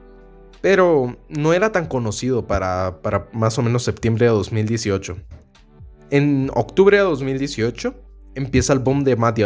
Pero 0.63 1.19
no 1.29 1.53
era 1.53 1.73
tan 1.73 1.87
conocido 1.87 2.47
para, 2.47 3.03
para 3.03 3.29
más 3.35 3.59
o 3.59 3.63
menos 3.63 3.83
septiembre 3.83 4.25
de 4.25 4.33
2018. 4.33 5.17
En 6.11 6.51
octubre 6.55 6.97
de 6.97 7.03
2018 7.03 7.95
empieza 8.35 8.73
el 8.73 8.79
boom 8.79 9.05
de 9.05 9.17
Matt 9.17 9.39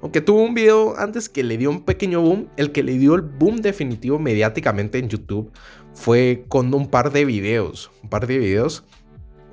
aunque 0.00 0.20
tuvo 0.20 0.42
un 0.42 0.54
video 0.54 0.96
antes 0.98 1.28
que 1.28 1.42
le 1.42 1.56
dio 1.56 1.70
un 1.70 1.84
pequeño 1.84 2.20
boom, 2.20 2.48
el 2.56 2.72
que 2.72 2.82
le 2.82 2.98
dio 2.98 3.14
el 3.14 3.22
boom 3.22 3.56
definitivo 3.56 4.18
mediáticamente 4.18 4.98
en 4.98 5.08
YouTube 5.08 5.50
fue 5.94 6.44
con 6.48 6.72
un 6.74 6.88
par 6.88 7.12
de 7.12 7.24
videos, 7.24 7.90
un 8.02 8.10
par 8.10 8.26
de 8.26 8.38
videos. 8.38 8.84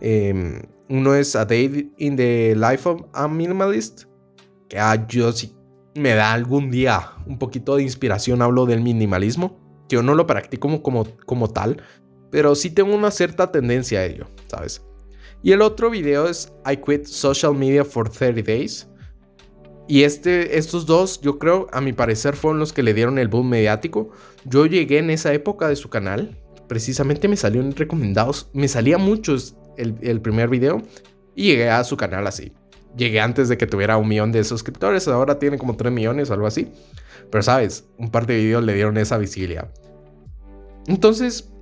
Em, 0.01 0.61
uno 0.89 1.15
es 1.15 1.35
A 1.35 1.45
Day 1.45 1.91
in 1.97 2.15
the 2.17 2.55
Life 2.55 2.87
of 2.87 3.03
a 3.13 3.27
Minimalist, 3.27 4.03
que 4.67 4.77
ah, 4.77 5.07
yo 5.07 5.31
sí 5.31 5.55
me 5.95 6.13
da 6.13 6.33
algún 6.33 6.71
día 6.71 7.11
un 7.25 7.37
poquito 7.39 7.75
de 7.77 7.83
inspiración, 7.83 8.41
hablo 8.41 8.65
del 8.65 8.81
minimalismo, 8.81 9.59
yo 9.87 10.03
no 10.03 10.15
lo 10.15 10.27
practico 10.27 10.67
como, 10.67 10.83
como, 10.83 11.05
como 11.25 11.49
tal, 11.49 11.81
pero 12.31 12.55
sí 12.55 12.71
tengo 12.71 12.93
una 12.93 13.11
cierta 13.11 13.51
tendencia 13.51 13.99
a 13.99 14.05
ello, 14.05 14.27
¿sabes? 14.47 14.83
Y 15.43 15.51
el 15.51 15.61
otro 15.61 15.89
video 15.89 16.29
es 16.29 16.53
I 16.65 16.77
Quit 16.77 17.05
Social 17.05 17.53
Media 17.53 17.83
for 17.83 18.09
30 18.09 18.41
Days. 18.41 18.87
Y 19.89 20.03
este, 20.03 20.57
estos 20.57 20.85
dos, 20.85 21.19
yo 21.19 21.37
creo, 21.37 21.67
a 21.73 21.81
mi 21.81 21.91
parecer, 21.91 22.37
fueron 22.37 22.59
los 22.59 22.71
que 22.71 22.81
le 22.81 22.93
dieron 22.93 23.19
el 23.19 23.27
boom 23.27 23.49
mediático. 23.49 24.09
Yo 24.45 24.65
llegué 24.65 24.99
en 24.99 25.09
esa 25.09 25.33
época 25.33 25.67
de 25.67 25.75
su 25.75 25.89
canal. 25.89 26.41
Precisamente 26.69 27.27
me 27.27 27.35
salió 27.35 27.59
en 27.59 27.75
recomendados. 27.75 28.49
Me 28.53 28.69
salía 28.69 28.97
mucho 28.97 29.35
el, 29.77 29.95
el 30.01 30.21
primer 30.21 30.47
video. 30.47 30.81
Y 31.35 31.47
llegué 31.47 31.69
a 31.69 31.83
su 31.83 31.97
canal 31.97 32.25
así. 32.25 32.53
Llegué 32.95 33.19
antes 33.19 33.49
de 33.49 33.57
que 33.57 33.67
tuviera 33.67 33.97
un 33.97 34.07
millón 34.07 34.31
de 34.31 34.45
suscriptores. 34.45 35.09
Ahora 35.09 35.39
tiene 35.39 35.57
como 35.57 35.75
3 35.75 35.91
millones 35.91 36.29
o 36.29 36.33
algo 36.35 36.47
así. 36.47 36.71
Pero 37.29 37.43
sabes, 37.43 37.89
un 37.97 38.11
par 38.11 38.25
de 38.27 38.37
videos 38.37 38.63
le 38.63 38.75
dieron 38.75 38.95
esa 38.95 39.17
visibilidad. 39.17 39.69
Entonces, 40.87 41.52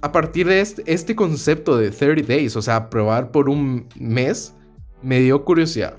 a 0.00 0.12
partir 0.12 0.46
de 0.46 0.60
este, 0.60 0.82
este, 0.86 1.16
concepto 1.16 1.76
de 1.76 1.90
30 1.90 2.26
days, 2.26 2.56
o 2.56 2.62
sea, 2.62 2.88
probar 2.90 3.30
por 3.30 3.48
un 3.48 3.88
mes, 3.98 4.54
me 5.02 5.20
dio 5.20 5.44
curiosidad. 5.44 5.96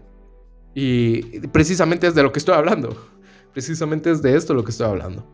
Y 0.74 1.48
precisamente 1.48 2.08
es 2.08 2.16
de 2.16 2.24
lo 2.24 2.32
que 2.32 2.40
estoy 2.40 2.56
hablando. 2.56 2.96
Precisamente 3.54 4.12
es 4.12 4.22
de 4.22 4.36
esto 4.36 4.54
lo 4.54 4.64
que 4.64 4.72
estoy 4.72 4.88
hablando. 4.88 5.26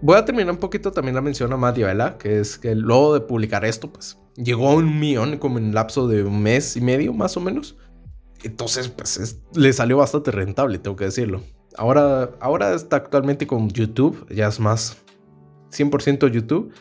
Voy 0.00 0.16
a 0.16 0.24
terminar 0.24 0.52
un 0.52 0.60
poquito 0.60 0.92
también 0.92 1.14
la 1.14 1.20
mención 1.20 1.52
a 1.52 1.56
Matt 1.56 1.78
que 2.18 2.38
es 2.38 2.58
que 2.58 2.74
luego 2.74 3.14
de 3.14 3.20
publicar 3.20 3.64
esto, 3.64 3.92
pues 3.92 4.18
llegó 4.36 4.70
a 4.70 4.74
un 4.74 4.98
millón 4.98 5.38
como 5.38 5.58
en 5.58 5.74
lapso 5.74 6.08
de 6.08 6.24
un 6.24 6.42
mes 6.42 6.76
y 6.76 6.80
medio, 6.80 7.12
más 7.12 7.36
o 7.36 7.40
menos. 7.40 7.76
Entonces, 8.42 8.88
pues 8.88 9.40
le 9.54 9.72
salió 9.72 9.96
bastante 9.96 10.30
rentable, 10.30 10.78
tengo 10.78 10.96
que 10.96 11.06
decirlo. 11.06 11.42
Ahora, 11.76 12.30
ahora 12.40 12.74
está 12.74 12.96
actualmente 12.96 13.46
con 13.46 13.70
YouTube, 13.70 14.26
ya 14.28 14.48
es 14.48 14.60
más 14.60 14.98
100% 15.70 16.30
YouTube. 16.30 16.72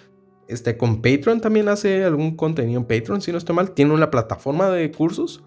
Este, 0.48 0.78
con 0.78 1.02
Patreon 1.02 1.42
también 1.42 1.70
hace 1.70 2.04
algún 2.04 2.36
contenido 2.36 2.80
en 2.80 2.86
Patreon, 2.86 3.22
si 3.22 3.32
no 3.32 3.38
estoy 3.38 3.56
mal. 3.56 3.72
Tiene 3.72 3.94
una 3.94 4.12
plataforma 4.12 4.70
de 4.70 4.92
cursos. 4.92 5.44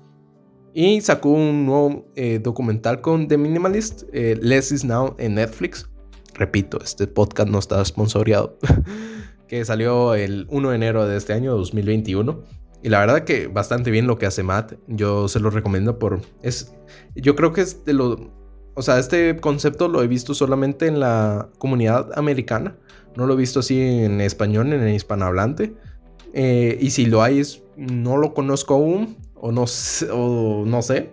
Y 0.75 1.01
sacó 1.01 1.31
un 1.31 1.65
nuevo 1.65 2.07
eh, 2.17 2.39
documental 2.39 3.01
con 3.01 3.29
The 3.29 3.39
Minimalist, 3.39 4.03
eh, 4.13 4.39
Less 4.41 4.73
is 4.73 4.85
Now 4.85 5.15
en 5.19 5.37
Netflix. 5.37 5.89
Repito, 6.35 6.79
este 6.83 7.07
podcast 7.07 7.49
no 7.49 7.59
está 7.59 7.83
sponsoreado. 7.85 8.59
que 9.49 9.65
salió 9.65 10.15
el 10.15 10.47
1 10.51 10.71
de 10.71 10.77
enero 10.77 11.07
de 11.07 11.17
este 11.17 11.33
año, 11.33 11.57
2021. 11.57 12.43
Y 12.83 12.89
la 12.89 13.01
verdad 13.01 13.25
que 13.25 13.49
bastante 13.49 13.91
bien 13.91 14.07
lo 14.07 14.19
que 14.19 14.27
hace 14.27 14.43
Matt. 14.43 14.75
Yo 14.87 15.29
se 15.29 15.41
lo 15.41 15.51
recomiendo 15.51 15.99
por... 15.99 16.21
Es, 16.43 16.75
yo 17.15 17.35
creo 17.37 17.53
que 17.53 17.63
es 17.63 17.85
de 17.85 17.93
lo... 17.93 18.31
O 18.75 18.83
sea, 18.83 18.99
este 18.99 19.37
concepto 19.39 19.89
lo 19.89 20.03
he 20.03 20.07
visto 20.07 20.35
solamente 20.35 20.87
en 20.87 21.01
la 21.01 21.49
comunidad 21.59 22.11
americana. 22.19 22.77
No 23.17 23.27
lo 23.27 23.35
he 23.35 23.37
visto 23.37 23.61
así 23.61 23.81
en 23.81 24.21
español, 24.21 24.73
en 24.73 24.83
el 24.83 24.95
hispanohablante. 24.95 25.75
Eh, 26.33 26.77
y 26.81 26.91
si 26.91 27.07
lo 27.07 27.23
hay, 27.23 27.43
no 27.77 28.17
lo 28.17 28.35
conozco 28.35 28.75
aún 28.75 29.17
o 29.35 29.53
no, 29.53 29.65
o 30.13 30.65
no 30.67 30.83
sé. 30.83 31.13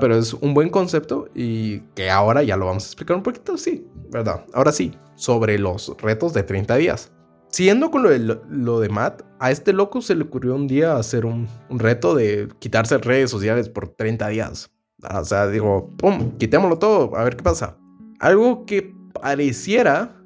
Pero 0.00 0.16
es 0.16 0.34
un 0.34 0.54
buen 0.54 0.68
concepto 0.68 1.28
y 1.34 1.80
que 1.94 2.10
ahora 2.10 2.42
ya 2.42 2.56
lo 2.56 2.66
vamos 2.66 2.84
a 2.84 2.86
explicar 2.86 3.16
un 3.16 3.22
poquito, 3.22 3.56
sí, 3.56 3.86
¿verdad? 4.10 4.44
Ahora 4.52 4.72
sí, 4.72 4.92
sobre 5.16 5.58
los 5.58 5.96
retos 6.00 6.32
de 6.32 6.42
30 6.42 6.76
días. 6.76 7.12
Siguiendo 7.48 7.90
con 7.90 8.04
lo 8.04 8.10
de, 8.10 8.38
lo 8.48 8.78
de 8.78 8.88
Matt, 8.88 9.22
a 9.40 9.50
este 9.50 9.72
loco 9.72 10.02
se 10.02 10.14
le 10.14 10.24
ocurrió 10.24 10.54
un 10.54 10.68
día 10.68 10.96
hacer 10.96 11.26
un, 11.26 11.48
un 11.68 11.78
reto 11.80 12.14
de 12.14 12.48
quitarse 12.60 12.98
redes 12.98 13.30
sociales 13.30 13.68
por 13.68 13.88
30 13.88 14.28
días. 14.28 14.70
O 15.02 15.24
sea, 15.24 15.48
digo, 15.48 15.90
¡pum! 15.96 16.36
Quitémoslo 16.38 16.78
todo, 16.78 17.16
a 17.16 17.24
ver 17.24 17.36
qué 17.36 17.42
pasa. 17.42 17.76
Algo 18.20 18.66
que 18.66 18.94
pareciera 19.20 20.19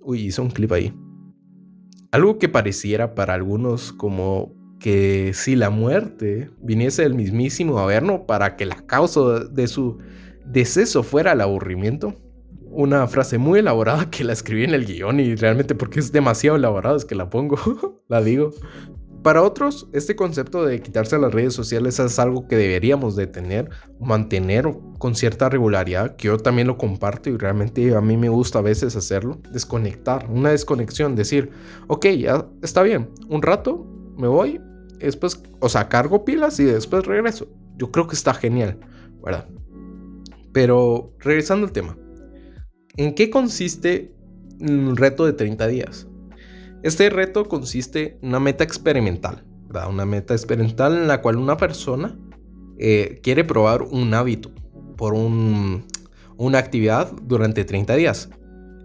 Uy, 0.00 0.26
hizo 0.26 0.42
un 0.42 0.50
clip 0.50 0.72
ahí. 0.72 0.94
Algo 2.10 2.38
que 2.38 2.48
pareciera 2.48 3.14
para 3.14 3.34
algunos 3.34 3.92
como 3.92 4.54
que 4.80 5.32
si 5.34 5.54
la 5.54 5.70
muerte 5.70 6.50
viniese 6.60 7.02
del 7.02 7.14
mismísimo 7.14 7.78
Averno 7.78 8.26
para 8.26 8.56
que 8.56 8.66
la 8.66 8.86
causa 8.86 9.44
de 9.44 9.68
su 9.68 9.98
deceso 10.44 11.02
fuera 11.02 11.32
el 11.32 11.40
aburrimiento. 11.40 12.14
Una 12.72 13.06
frase 13.08 13.36
muy 13.36 13.58
elaborada 13.58 14.10
que 14.10 14.24
la 14.24 14.32
escribí 14.32 14.64
en 14.64 14.74
el 14.74 14.86
guion 14.86 15.20
y 15.20 15.34
realmente 15.34 15.74
porque 15.74 16.00
es 16.00 16.12
demasiado 16.12 16.56
elaborada 16.56 16.96
es 16.96 17.04
que 17.04 17.14
la 17.14 17.28
pongo, 17.28 17.58
la 18.08 18.22
digo. 18.22 18.52
Para 19.22 19.42
otros, 19.42 19.86
este 19.92 20.16
concepto 20.16 20.64
de 20.64 20.80
quitarse 20.80 21.18
las 21.18 21.32
redes 21.34 21.52
sociales 21.52 21.98
es 21.98 22.18
algo 22.18 22.48
que 22.48 22.56
deberíamos 22.56 23.16
de 23.16 23.26
tener, 23.26 23.68
mantener 24.00 24.66
con 24.98 25.14
cierta 25.14 25.50
regularidad, 25.50 26.16
que 26.16 26.28
yo 26.28 26.38
también 26.38 26.68
lo 26.68 26.78
comparto 26.78 27.28
y 27.28 27.36
realmente 27.36 27.94
a 27.94 28.00
mí 28.00 28.16
me 28.16 28.30
gusta 28.30 28.60
a 28.60 28.62
veces 28.62 28.96
hacerlo, 28.96 29.38
desconectar, 29.52 30.26
una 30.30 30.50
desconexión, 30.50 31.16
decir, 31.16 31.50
ok, 31.88 32.06
ya 32.06 32.46
está 32.62 32.82
bien, 32.82 33.10
un 33.28 33.42
rato 33.42 33.86
me 34.16 34.26
voy, 34.26 34.58
después, 34.98 35.42
o 35.60 35.68
sea, 35.68 35.90
cargo 35.90 36.24
pilas 36.24 36.58
y 36.58 36.64
después 36.64 37.04
regreso. 37.04 37.46
Yo 37.76 37.90
creo 37.90 38.06
que 38.06 38.14
está 38.14 38.32
genial, 38.32 38.78
¿verdad? 39.22 39.46
Pero 40.52 41.14
regresando 41.18 41.66
al 41.66 41.72
tema, 41.72 41.98
¿en 42.96 43.14
qué 43.14 43.28
consiste 43.28 44.14
un 44.60 44.96
reto 44.96 45.26
de 45.26 45.34
30 45.34 45.66
días? 45.66 46.06
Este 46.82 47.10
reto 47.10 47.46
consiste 47.46 48.18
en 48.22 48.28
una 48.28 48.40
meta 48.40 48.64
experimental, 48.64 49.44
¿verdad? 49.66 49.90
Una 49.90 50.06
meta 50.06 50.32
experimental 50.34 50.96
en 50.96 51.08
la 51.08 51.20
cual 51.20 51.36
una 51.36 51.58
persona 51.58 52.18
eh, 52.78 53.20
quiere 53.22 53.44
probar 53.44 53.82
un 53.82 54.14
hábito 54.14 54.50
por 54.96 55.12
una 55.12 56.58
actividad 56.58 57.12
durante 57.22 57.64
30 57.64 57.94
días. 57.96 58.30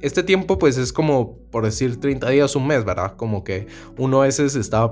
Este 0.01 0.23
tiempo 0.23 0.59
pues 0.59 0.77
es 0.77 0.91
como, 0.91 1.37
por 1.51 1.63
decir, 1.63 1.99
30 1.99 2.29
días, 2.29 2.55
un 2.57 2.67
mes, 2.67 2.83
¿verdad? 2.83 3.15
Como 3.15 3.45
que 3.45 3.67
uno 3.97 4.21
a 4.21 4.25
veces 4.25 4.55
está 4.55 4.91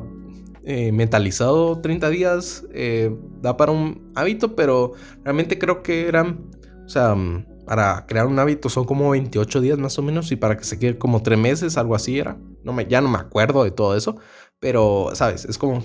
eh, 0.64 0.94
mentalizado 0.94 1.82
30 1.82 2.10
días, 2.10 2.66
eh, 2.72 3.14
da 3.42 3.58
para 3.58 3.74
un 3.74 4.14
hábito, 4.16 4.56
pero 4.56 4.94
realmente 5.26 5.60
creo 5.60 5.84
que 5.84 6.08
eran, 6.08 6.50
o 6.86 6.90
sea, 6.90 7.18
para 7.66 8.06
crear 8.06 8.28
un 8.28 8.40
hábito 8.40 8.70
son 8.70 8.86
como 8.86 9.10
28 9.12 9.62
días 9.62 9.78
más 9.78 9.98
o 9.98 10.02
menos 10.02 10.32
y 10.32 10.36
para 10.36 10.58
que 10.58 10.64
se 10.64 10.80
quede 10.80 10.98
como 10.98 11.22
3 11.22 11.38
meses, 11.40 11.78
algo 11.78 11.96
así 11.96 12.20
era. 12.20 12.38
No 12.64 12.74
me, 12.74 12.86
ya 12.86 13.02
no 13.02 13.10
me 13.10 13.18
acuerdo 13.18 13.64
de 13.64 13.72
todo 13.72 13.96
eso, 13.96 14.18
pero 14.60 15.10
sabes, 15.14 15.46
es 15.46 15.58
como 15.58 15.84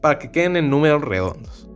para 0.00 0.18
que 0.18 0.30
queden 0.30 0.56
en 0.56 0.70
números 0.70 1.02
redondos. 1.02 1.68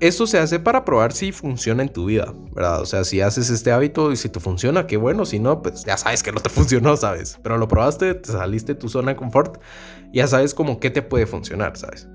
Esto 0.00 0.26
se 0.26 0.38
hace 0.38 0.58
para 0.58 0.84
probar 0.84 1.12
si 1.12 1.30
funciona 1.30 1.84
en 1.84 1.88
tu 1.88 2.06
vida, 2.06 2.34
¿verdad? 2.52 2.80
O 2.80 2.86
sea, 2.86 3.04
si 3.04 3.20
haces 3.20 3.50
este 3.50 3.70
hábito 3.70 4.10
y 4.10 4.16
si 4.16 4.28
te 4.28 4.40
funciona, 4.40 4.88
qué 4.88 4.96
bueno, 4.96 5.24
si 5.24 5.38
no, 5.38 5.62
pues 5.62 5.84
ya 5.84 5.96
sabes 5.96 6.24
que 6.24 6.32
no 6.32 6.40
te 6.40 6.48
funcionó, 6.50 6.96
¿sabes? 6.96 7.38
Pero 7.42 7.56
lo 7.56 7.68
probaste, 7.68 8.14
te 8.14 8.32
saliste 8.32 8.74
de 8.74 8.80
tu 8.80 8.88
zona 8.88 9.12
de 9.12 9.16
confort, 9.16 9.60
ya 10.12 10.26
sabes 10.26 10.54
como 10.54 10.80
qué 10.80 10.90
te 10.90 11.02
puede 11.02 11.26
funcionar, 11.26 11.76
¿sabes? 11.76 12.08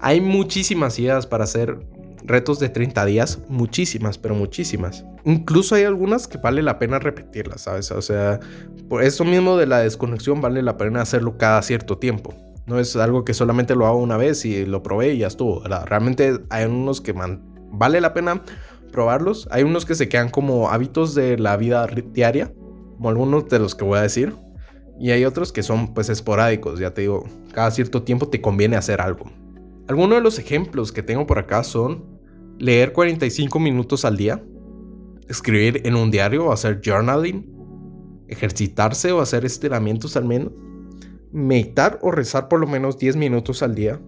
Hay 0.00 0.22
muchísimas 0.22 0.98
ideas 0.98 1.26
para 1.26 1.44
hacer 1.44 1.78
retos 2.26 2.58
de 2.58 2.68
30 2.68 3.04
días, 3.04 3.38
muchísimas, 3.48 4.18
pero 4.18 4.34
muchísimas. 4.34 5.04
Incluso 5.24 5.74
hay 5.74 5.84
algunas 5.84 6.28
que 6.28 6.38
vale 6.38 6.62
la 6.62 6.78
pena 6.78 6.98
repetirlas, 6.98 7.62
¿sabes? 7.62 7.90
O 7.92 8.02
sea, 8.02 8.40
por 8.88 9.02
eso 9.02 9.24
mismo 9.24 9.56
de 9.56 9.66
la 9.66 9.78
desconexión 9.78 10.40
vale 10.40 10.62
la 10.62 10.76
pena 10.76 11.02
hacerlo 11.02 11.38
cada 11.38 11.62
cierto 11.62 11.98
tiempo. 11.98 12.34
No 12.66 12.80
es 12.80 12.96
algo 12.96 13.24
que 13.24 13.32
solamente 13.32 13.76
lo 13.76 13.86
hago 13.86 13.98
una 13.98 14.16
vez 14.16 14.44
y 14.44 14.66
lo 14.66 14.82
probé 14.82 15.14
y 15.14 15.18
ya 15.18 15.28
estuvo. 15.28 15.62
Realmente 15.62 16.40
hay 16.50 16.64
unos 16.64 17.00
que 17.00 17.14
vale 17.70 18.00
la 18.00 18.12
pena 18.12 18.42
probarlos. 18.90 19.46
Hay 19.52 19.62
unos 19.62 19.84
que 19.84 19.94
se 19.94 20.08
quedan 20.08 20.30
como 20.30 20.70
hábitos 20.70 21.14
de 21.14 21.38
la 21.38 21.56
vida 21.56 21.86
diaria, 21.86 22.52
como 22.96 23.08
algunos 23.08 23.48
de 23.48 23.60
los 23.60 23.74
que 23.74 23.84
voy 23.84 23.98
a 23.98 24.02
decir. 24.02 24.34
Y 24.98 25.10
hay 25.10 25.24
otros 25.24 25.52
que 25.52 25.62
son 25.62 25.94
pues 25.94 26.08
esporádicos, 26.08 26.80
ya 26.80 26.92
te 26.92 27.02
digo, 27.02 27.24
cada 27.52 27.70
cierto 27.70 28.02
tiempo 28.02 28.28
te 28.28 28.40
conviene 28.40 28.76
hacer 28.76 29.00
algo. 29.00 29.26
Algunos 29.88 30.16
de 30.16 30.22
los 30.22 30.38
ejemplos 30.38 30.90
que 30.90 31.02
tengo 31.02 31.26
por 31.26 31.38
acá 31.38 31.62
son 31.62 32.15
leer 32.58 32.92
45 32.92 33.58
minutos 33.58 34.04
al 34.04 34.16
día, 34.16 34.42
escribir 35.28 35.82
en 35.84 35.96
un 35.96 36.10
diario 36.10 36.46
o 36.46 36.52
hacer 36.52 36.80
journaling, 36.84 37.52
ejercitarse 38.28 39.12
o 39.12 39.20
hacer 39.20 39.44
estiramientos 39.44 40.16
al 40.16 40.24
menos, 40.24 40.52
meditar 41.32 41.98
o 42.02 42.10
rezar 42.10 42.48
por 42.48 42.60
lo 42.60 42.66
menos 42.66 42.98
10 42.98 43.16
minutos 43.16 43.62
al 43.62 43.74
día, 43.74 44.00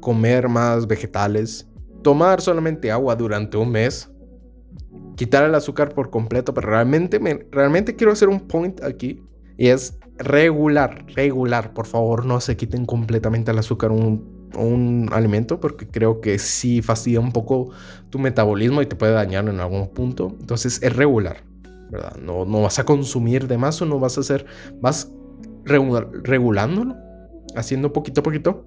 comer 0.00 0.48
más 0.48 0.86
vegetales, 0.86 1.68
tomar 2.02 2.40
solamente 2.40 2.90
agua 2.90 3.16
durante 3.16 3.56
un 3.56 3.70
mes, 3.70 4.10
quitar 5.16 5.44
el 5.44 5.54
azúcar 5.54 5.94
por 5.94 6.10
completo, 6.10 6.54
pero 6.54 6.68
realmente, 6.68 7.18
realmente 7.50 7.96
quiero 7.96 8.12
hacer 8.12 8.28
un 8.28 8.40
point 8.40 8.82
aquí 8.82 9.22
y 9.58 9.68
es 9.68 9.98
regular, 10.16 11.04
regular, 11.14 11.74
por 11.74 11.86
favor 11.86 12.24
no 12.24 12.40
se 12.40 12.56
quiten 12.56 12.86
completamente 12.86 13.50
el 13.50 13.58
azúcar 13.58 13.90
un, 13.90 14.39
un 14.56 15.08
alimento 15.12 15.60
porque 15.60 15.86
creo 15.86 16.20
que 16.20 16.38
sí 16.38 16.82
fastidia 16.82 17.20
un 17.20 17.32
poco 17.32 17.70
tu 18.10 18.18
metabolismo 18.18 18.82
y 18.82 18.86
te 18.86 18.96
puede 18.96 19.12
dañar 19.12 19.48
en 19.48 19.60
algún 19.60 19.88
punto, 19.88 20.36
entonces 20.40 20.82
es 20.82 20.94
regular. 20.94 21.44
¿verdad? 21.90 22.16
No, 22.16 22.44
no 22.44 22.62
vas 22.62 22.78
a 22.78 22.84
consumir 22.84 23.48
de 23.48 23.58
más 23.58 23.82
o 23.82 23.86
no 23.86 23.98
vas 23.98 24.16
a 24.16 24.20
hacer, 24.20 24.46
vas 24.80 25.12
regulándolo, 25.64 26.96
haciendo 27.56 27.92
poquito 27.92 28.20
a 28.20 28.24
poquito, 28.24 28.66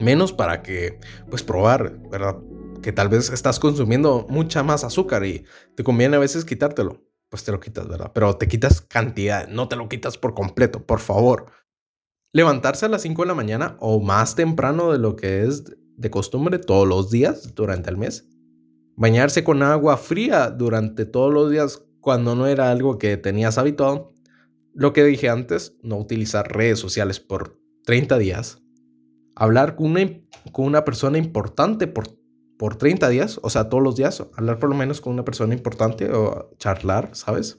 menos 0.00 0.32
para 0.32 0.62
que, 0.62 0.98
pues 1.28 1.42
probar, 1.42 1.98
¿verdad? 2.10 2.36
Que 2.82 2.92
tal 2.92 3.08
vez 3.08 3.30
estás 3.30 3.58
consumiendo 3.58 4.26
mucha 4.28 4.62
más 4.62 4.84
azúcar 4.84 5.24
y 5.24 5.44
te 5.74 5.84
conviene 5.84 6.16
a 6.16 6.20
veces 6.20 6.44
quitártelo, 6.44 7.02
pues 7.28 7.44
te 7.44 7.52
lo 7.52 7.60
quitas, 7.60 7.88
¿verdad? 7.88 8.12
Pero 8.14 8.36
te 8.36 8.46
quitas 8.46 8.80
cantidad, 8.80 9.48
no 9.48 9.68
te 9.68 9.76
lo 9.76 9.88
quitas 9.88 10.16
por 10.16 10.34
completo, 10.34 10.84
por 10.84 11.00
favor. 11.00 11.46
Levantarse 12.34 12.86
a 12.86 12.88
las 12.88 13.02
5 13.02 13.22
de 13.22 13.28
la 13.28 13.34
mañana 13.36 13.76
o 13.78 14.00
más 14.00 14.34
temprano 14.34 14.90
de 14.90 14.98
lo 14.98 15.14
que 15.14 15.44
es 15.44 15.62
de 15.96 16.10
costumbre 16.10 16.58
todos 16.58 16.86
los 16.88 17.08
días 17.08 17.54
durante 17.54 17.90
el 17.90 17.96
mes. 17.96 18.28
Bañarse 18.96 19.44
con 19.44 19.62
agua 19.62 19.96
fría 19.96 20.50
durante 20.50 21.04
todos 21.04 21.32
los 21.32 21.48
días 21.48 21.84
cuando 22.00 22.34
no 22.34 22.48
era 22.48 22.72
algo 22.72 22.98
que 22.98 23.16
tenías 23.16 23.56
habituado. 23.56 24.12
Lo 24.72 24.92
que 24.92 25.04
dije 25.04 25.28
antes, 25.28 25.76
no 25.84 25.96
utilizar 25.96 26.50
redes 26.50 26.80
sociales 26.80 27.20
por 27.20 27.60
30 27.84 28.18
días. 28.18 28.60
Hablar 29.36 29.76
con 29.76 29.92
una, 29.92 30.00
con 30.50 30.66
una 30.66 30.84
persona 30.84 31.18
importante 31.18 31.86
por, 31.86 32.18
por 32.58 32.74
30 32.74 33.10
días, 33.10 33.38
o 33.44 33.48
sea, 33.48 33.68
todos 33.68 33.84
los 33.84 33.94
días, 33.94 34.26
hablar 34.36 34.58
por 34.58 34.70
lo 34.70 34.74
menos 34.74 35.00
con 35.00 35.12
una 35.12 35.24
persona 35.24 35.54
importante 35.54 36.10
o 36.12 36.50
charlar, 36.58 37.10
¿sabes? 37.12 37.58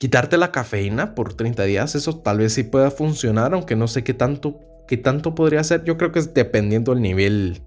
Quitarte 0.00 0.36
la 0.36 0.50
cafeína 0.50 1.14
por 1.14 1.34
30 1.34 1.62
días, 1.62 1.94
eso 1.94 2.18
tal 2.18 2.38
vez 2.38 2.54
sí 2.54 2.64
pueda 2.64 2.90
funcionar, 2.90 3.54
aunque 3.54 3.76
no 3.76 3.86
sé 3.86 4.02
qué 4.02 4.14
tanto, 4.14 4.58
qué 4.88 4.96
tanto 4.96 5.36
podría 5.36 5.62
ser. 5.62 5.84
Yo 5.84 5.96
creo 5.96 6.10
que 6.10 6.18
es 6.18 6.34
dependiendo 6.34 6.92
del 6.92 7.02
nivel, 7.02 7.62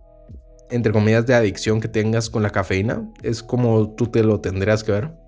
entre 0.69 0.91
comillas, 0.91 1.25
de 1.25 1.35
adicción 1.35 1.79
que 1.79 1.87
tengas 1.87 2.29
con 2.29 2.43
la 2.43 2.49
cafeína. 2.49 3.09
Es 3.21 3.41
como 3.41 3.91
tú 3.95 4.07
te 4.07 4.23
lo 4.23 4.41
tendrías 4.41 4.83
que 4.83 4.91
ver 4.91 5.23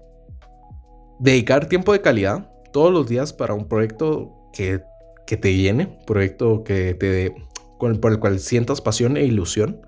dedicar 1.20 1.68
tiempo 1.68 1.94
de 1.94 2.02
calidad 2.02 2.50
todos 2.72 2.92
los 2.92 3.08
días 3.08 3.34
para 3.34 3.54
un 3.54 3.68
proyecto 3.68 4.34
que, 4.54 4.82
que 5.26 5.38
te 5.38 5.56
llene, 5.56 5.98
proyecto 6.06 6.64
que 6.64 6.94
te, 6.94 7.36
por 7.80 8.12
el 8.12 8.20
cual 8.20 8.40
sientas 8.40 8.82
pasión 8.82 9.18
e 9.18 9.24
ilusión. 9.24 9.82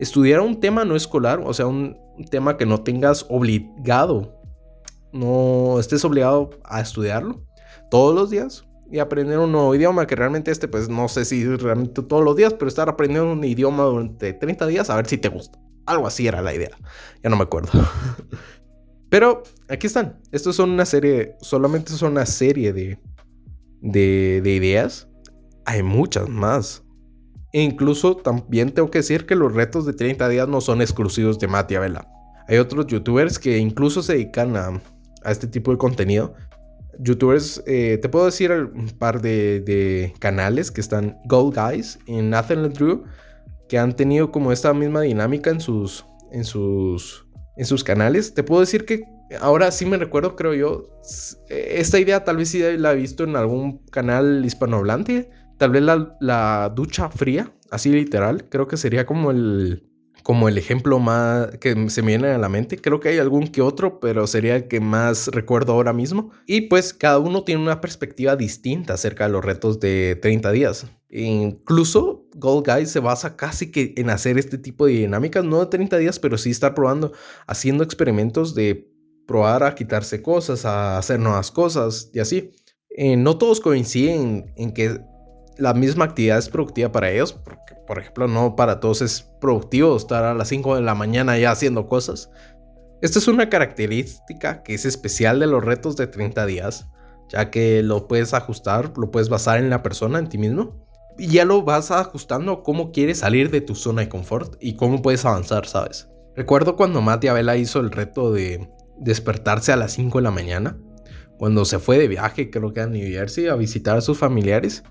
Estudiar 0.00 0.40
un 0.40 0.60
tema 0.60 0.84
no 0.84 0.96
escolar, 0.96 1.40
o 1.44 1.52
sea, 1.52 1.66
un 1.66 1.96
tema 2.30 2.56
que 2.56 2.66
no 2.66 2.82
tengas 2.82 3.26
obligado, 3.28 4.37
no 5.12 5.78
estés 5.80 6.04
obligado 6.04 6.50
a 6.64 6.80
estudiarlo 6.80 7.44
todos 7.90 8.14
los 8.14 8.30
días 8.30 8.64
y 8.90 8.98
aprender 8.98 9.38
un 9.38 9.52
nuevo 9.52 9.74
idioma 9.74 10.06
que 10.06 10.16
realmente 10.16 10.50
este, 10.50 10.68
pues 10.68 10.88
no 10.88 11.08
sé 11.08 11.24
si 11.24 11.44
realmente 11.44 12.02
todos 12.02 12.24
los 12.24 12.36
días, 12.36 12.54
pero 12.54 12.68
estar 12.68 12.88
aprendiendo 12.88 13.32
un 13.32 13.44
idioma 13.44 13.84
durante 13.84 14.32
30 14.32 14.66
días 14.66 14.90
a 14.90 14.96
ver 14.96 15.06
si 15.06 15.18
te 15.18 15.28
gusta. 15.28 15.58
Algo 15.86 16.06
así 16.06 16.26
era 16.26 16.42
la 16.42 16.54
idea. 16.54 16.70
Ya 17.22 17.30
no 17.30 17.36
me 17.36 17.44
acuerdo. 17.44 17.70
Pero 19.10 19.42
aquí 19.68 19.86
están. 19.86 20.20
Estos 20.32 20.56
son 20.56 20.70
una 20.70 20.84
serie, 20.84 21.36
solamente 21.40 21.92
son 21.92 22.12
una 22.12 22.26
serie 22.26 22.74
de, 22.74 22.98
de, 23.80 24.42
de 24.42 24.50
ideas. 24.50 25.08
Hay 25.64 25.82
muchas 25.82 26.28
más. 26.28 26.84
E 27.54 27.62
incluso 27.62 28.16
también 28.16 28.72
tengo 28.72 28.90
que 28.90 28.98
decir 28.98 29.24
que 29.24 29.34
los 29.34 29.54
retos 29.54 29.86
de 29.86 29.94
30 29.94 30.28
días 30.28 30.46
no 30.46 30.60
son 30.60 30.82
exclusivos 30.82 31.38
de 31.38 31.48
Matia 31.48 31.80
Vela. 31.80 32.06
Hay 32.48 32.58
otros 32.58 32.86
youtubers 32.86 33.38
que 33.38 33.56
incluso 33.56 34.02
se 34.02 34.12
dedican 34.12 34.56
a, 34.56 34.82
a 35.24 35.30
este 35.30 35.46
tipo 35.46 35.70
de 35.70 35.78
contenido. 35.78 36.34
Youtubers, 37.00 37.62
eh, 37.66 37.98
te 38.02 38.08
puedo 38.08 38.26
decir 38.26 38.50
un 38.50 38.88
par 38.98 39.22
de, 39.22 40.12
canales 40.18 40.70
que 40.70 40.80
están 40.80 41.18
Gold 41.26 41.54
Guys 41.56 41.98
y 42.06 42.20
Nathan 42.22 42.72
Drew, 42.72 43.04
que 43.68 43.78
han 43.78 43.94
tenido 43.94 44.32
como 44.32 44.50
esta 44.50 44.74
misma 44.74 45.02
dinámica 45.02 45.50
en 45.50 45.60
sus, 45.60 46.04
en 46.32 46.44
sus 46.44 47.28
en 47.58 47.66
sus 47.66 47.84
canales. 47.84 48.32
Te 48.32 48.42
puedo 48.42 48.60
decir 48.60 48.86
que 48.86 49.04
ahora 49.40 49.70
sí 49.70 49.84
me 49.84 49.98
recuerdo, 49.98 50.36
creo 50.36 50.54
yo, 50.54 51.00
esta 51.48 51.98
idea 51.98 52.24
tal 52.24 52.38
vez 52.38 52.48
sí 52.48 52.62
la 52.78 52.92
he 52.92 52.96
visto 52.96 53.24
en 53.24 53.36
algún 53.36 53.84
canal 53.86 54.42
hispanohablante. 54.46 55.28
Tal 55.58 55.70
vez 55.70 55.82
la, 55.82 56.16
la 56.20 56.72
ducha 56.74 57.10
fría, 57.10 57.52
así 57.70 57.90
literal, 57.90 58.48
creo 58.48 58.68
que 58.68 58.76
sería 58.76 59.04
como 59.04 59.32
el, 59.32 59.87
como 60.28 60.46
el 60.46 60.58
ejemplo 60.58 60.98
más 60.98 61.56
que 61.56 61.88
se 61.88 62.02
me 62.02 62.08
viene 62.08 62.28
a 62.28 62.36
la 62.36 62.50
mente. 62.50 62.76
Creo 62.76 63.00
que 63.00 63.08
hay 63.08 63.18
algún 63.18 63.48
que 63.48 63.62
otro, 63.62 63.98
pero 63.98 64.26
sería 64.26 64.56
el 64.56 64.68
que 64.68 64.78
más 64.78 65.28
recuerdo 65.28 65.72
ahora 65.72 65.94
mismo. 65.94 66.32
Y 66.44 66.68
pues 66.68 66.92
cada 66.92 67.18
uno 67.18 67.44
tiene 67.44 67.62
una 67.62 67.80
perspectiva 67.80 68.36
distinta 68.36 68.92
acerca 68.92 69.24
de 69.24 69.32
los 69.32 69.42
retos 69.42 69.80
de 69.80 70.18
30 70.20 70.52
días. 70.52 70.86
incluso 71.08 72.26
Gold 72.34 72.66
Guy 72.66 72.84
se 72.84 73.00
basa 73.00 73.36
casi 73.36 73.70
que 73.70 73.94
en 73.96 74.10
hacer 74.10 74.36
este 74.36 74.58
tipo 74.58 74.84
de 74.84 74.92
dinámicas, 74.92 75.46
no 75.46 75.60
de 75.60 75.66
30 75.70 75.96
días, 75.96 76.18
pero 76.18 76.36
sí 76.36 76.50
estar 76.50 76.74
probando, 76.74 77.12
haciendo 77.46 77.82
experimentos 77.82 78.54
de 78.54 78.92
probar 79.26 79.62
a 79.62 79.74
quitarse 79.74 80.20
cosas, 80.20 80.66
a 80.66 80.98
hacer 80.98 81.20
nuevas 81.20 81.50
cosas 81.50 82.10
y 82.12 82.18
así. 82.18 82.52
Eh, 82.90 83.16
no 83.16 83.38
todos 83.38 83.60
coinciden 83.60 84.52
en 84.56 84.72
que 84.74 85.00
la 85.58 85.74
misma 85.74 86.06
actividad 86.06 86.38
es 86.38 86.48
productiva 86.48 86.92
para 86.92 87.10
ellos, 87.10 87.32
porque 87.32 87.74
por 87.86 87.98
ejemplo 87.98 88.28
no 88.28 88.56
para 88.56 88.80
todos 88.80 89.02
es 89.02 89.22
productivo 89.40 89.96
estar 89.96 90.24
a 90.24 90.34
las 90.34 90.48
5 90.48 90.76
de 90.76 90.82
la 90.82 90.94
mañana 90.94 91.38
ya 91.38 91.50
haciendo 91.50 91.86
cosas. 91.86 92.30
Esta 93.02 93.18
es 93.18 93.28
una 93.28 93.48
característica 93.48 94.62
que 94.62 94.74
es 94.74 94.84
especial 94.84 95.38
de 95.40 95.46
los 95.46 95.64
retos 95.64 95.96
de 95.96 96.06
30 96.06 96.46
días, 96.46 96.88
ya 97.28 97.50
que 97.50 97.82
lo 97.82 98.08
puedes 98.08 98.34
ajustar, 98.34 98.92
lo 98.96 99.10
puedes 99.10 99.28
basar 99.28 99.58
en 99.58 99.70
la 99.70 99.82
persona, 99.82 100.18
en 100.18 100.28
ti 100.28 100.38
mismo, 100.38 100.84
y 101.18 101.28
ya 101.28 101.44
lo 101.44 101.62
vas 101.62 101.90
ajustando 101.90 102.62
cómo 102.62 102.92
quieres 102.92 103.18
salir 103.18 103.50
de 103.50 103.60
tu 103.60 103.74
zona 103.74 104.02
de 104.02 104.08
confort 104.08 104.56
y 104.60 104.76
cómo 104.76 105.02
puedes 105.02 105.24
avanzar, 105.24 105.66
¿sabes? 105.66 106.08
Recuerdo 106.34 106.76
cuando 106.76 107.02
Matt 107.02 107.24
Abela 107.24 107.56
hizo 107.56 107.80
el 107.80 107.90
reto 107.90 108.32
de 108.32 108.68
despertarse 108.96 109.72
a 109.72 109.76
las 109.76 109.92
5 109.92 110.18
de 110.18 110.22
la 110.22 110.30
mañana, 110.30 110.78
cuando 111.38 111.64
se 111.64 111.78
fue 111.78 111.98
de 111.98 112.08
viaje, 112.08 112.50
creo 112.50 112.72
que 112.72 112.80
a 112.80 112.86
New 112.86 113.08
Jersey, 113.08 113.46
a 113.46 113.54
visitar 113.54 113.96
a 113.96 114.00
sus 114.00 114.18
familiares. 114.18 114.82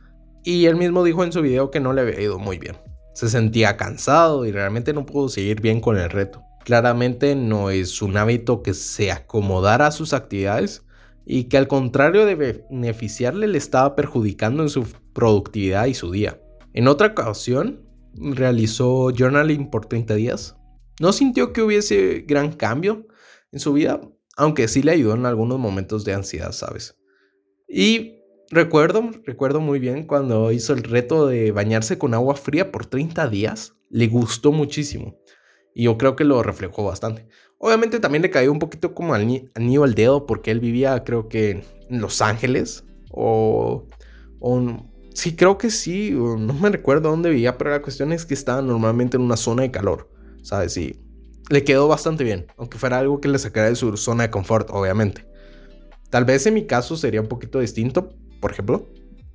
Y 0.47 0.65
él 0.67 0.77
mismo 0.77 1.03
dijo 1.03 1.25
en 1.25 1.33
su 1.33 1.41
video 1.41 1.71
que 1.71 1.81
no 1.81 1.91
le 1.91 1.99
había 1.99 2.21
ido 2.21 2.39
muy 2.39 2.57
bien. 2.57 2.77
Se 3.13 3.27
sentía 3.27 3.75
cansado 3.75 4.45
y 4.45 4.53
realmente 4.53 4.93
no 4.93 5.05
pudo 5.05 5.27
seguir 5.27 5.59
bien 5.59 5.81
con 5.81 5.97
el 5.97 6.09
reto. 6.09 6.41
Claramente 6.63 7.35
no 7.35 7.69
es 7.69 8.01
un 8.01 8.15
hábito 8.15 8.63
que 8.63 8.73
se 8.73 9.11
acomodara 9.11 9.87
a 9.87 9.91
sus 9.91 10.13
actividades 10.13 10.85
y 11.25 11.49
que 11.49 11.57
al 11.57 11.67
contrario 11.67 12.25
de 12.25 12.35
beneficiarle 12.35 13.49
le 13.49 13.57
estaba 13.57 13.93
perjudicando 13.93 14.63
en 14.63 14.69
su 14.69 14.87
productividad 15.11 15.87
y 15.87 15.93
su 15.93 16.11
día. 16.11 16.39
En 16.71 16.87
otra 16.87 17.07
ocasión 17.07 17.85
realizó 18.15 19.09
journaling 19.13 19.69
por 19.69 19.87
30 19.87 20.15
días. 20.15 20.55
No 21.01 21.11
sintió 21.11 21.51
que 21.51 21.61
hubiese 21.61 22.23
gran 22.25 22.53
cambio 22.53 23.05
en 23.51 23.59
su 23.59 23.73
vida, 23.73 23.99
aunque 24.37 24.69
sí 24.69 24.81
le 24.81 24.93
ayudó 24.93 25.13
en 25.15 25.25
algunos 25.25 25.59
momentos 25.59 26.05
de 26.05 26.13
ansiedad, 26.13 26.53
¿sabes? 26.53 26.95
Y 27.67 28.16
recuerdo, 28.49 29.11
recuerdo 29.25 29.61
muy 29.61 29.79
bien 29.79 30.03
cuando 30.05 30.51
hizo 30.51 30.73
el 30.73 30.83
reto 30.83 31.27
de 31.27 31.51
bañarse 31.51 31.97
con 31.97 32.13
agua 32.13 32.35
fría 32.35 32.71
por 32.71 32.85
30 32.85 33.27
días. 33.27 33.75
Le 33.89 34.07
gustó 34.07 34.51
muchísimo. 34.51 35.17
Y 35.73 35.83
yo 35.83 35.97
creo 35.97 36.15
que 36.15 36.23
lo 36.23 36.41
reflejó 36.43 36.83
bastante. 36.83 37.27
Obviamente 37.59 37.99
también 37.99 38.21
le 38.21 38.29
cayó 38.29 38.51
un 38.51 38.59
poquito 38.59 38.93
como 38.93 39.13
al 39.13 39.27
niño 39.27 39.83
al 39.83 39.95
dedo 39.95 40.25
porque 40.25 40.51
él 40.51 40.59
vivía 40.59 41.03
creo 41.03 41.27
que 41.27 41.63
en 41.89 42.01
Los 42.01 42.21
Ángeles. 42.21 42.85
O, 43.11 43.87
o 44.39 44.87
sí, 45.13 45.35
creo 45.35 45.57
que 45.57 45.69
sí. 45.69 46.11
No 46.11 46.53
me 46.53 46.69
recuerdo 46.69 47.09
dónde 47.09 47.29
vivía, 47.29 47.57
pero 47.57 47.71
la 47.71 47.81
cuestión 47.81 48.11
es 48.11 48.25
que 48.25 48.33
estaba 48.33 48.61
normalmente 48.61 49.17
en 49.17 49.23
una 49.23 49.37
zona 49.37 49.63
de 49.63 49.71
calor. 49.71 50.09
¿Sabes? 50.41 50.77
Y 50.77 50.99
le 51.49 51.63
quedó 51.63 51.87
bastante 51.87 52.23
bien. 52.23 52.47
Aunque 52.57 52.77
fuera 52.77 52.99
algo 52.99 53.21
que 53.21 53.27
le 53.27 53.39
sacara 53.39 53.69
de 53.69 53.75
su 53.75 53.95
zona 53.97 54.23
de 54.23 54.29
confort, 54.29 54.69
obviamente. 54.71 55.27
Tal 56.09 56.25
vez 56.25 56.45
en 56.45 56.53
mi 56.53 56.65
caso 56.65 56.95
sería 56.95 57.21
un 57.21 57.27
poquito 57.27 57.59
distinto 57.59 58.15
por 58.39 58.51
ejemplo, 58.51 58.87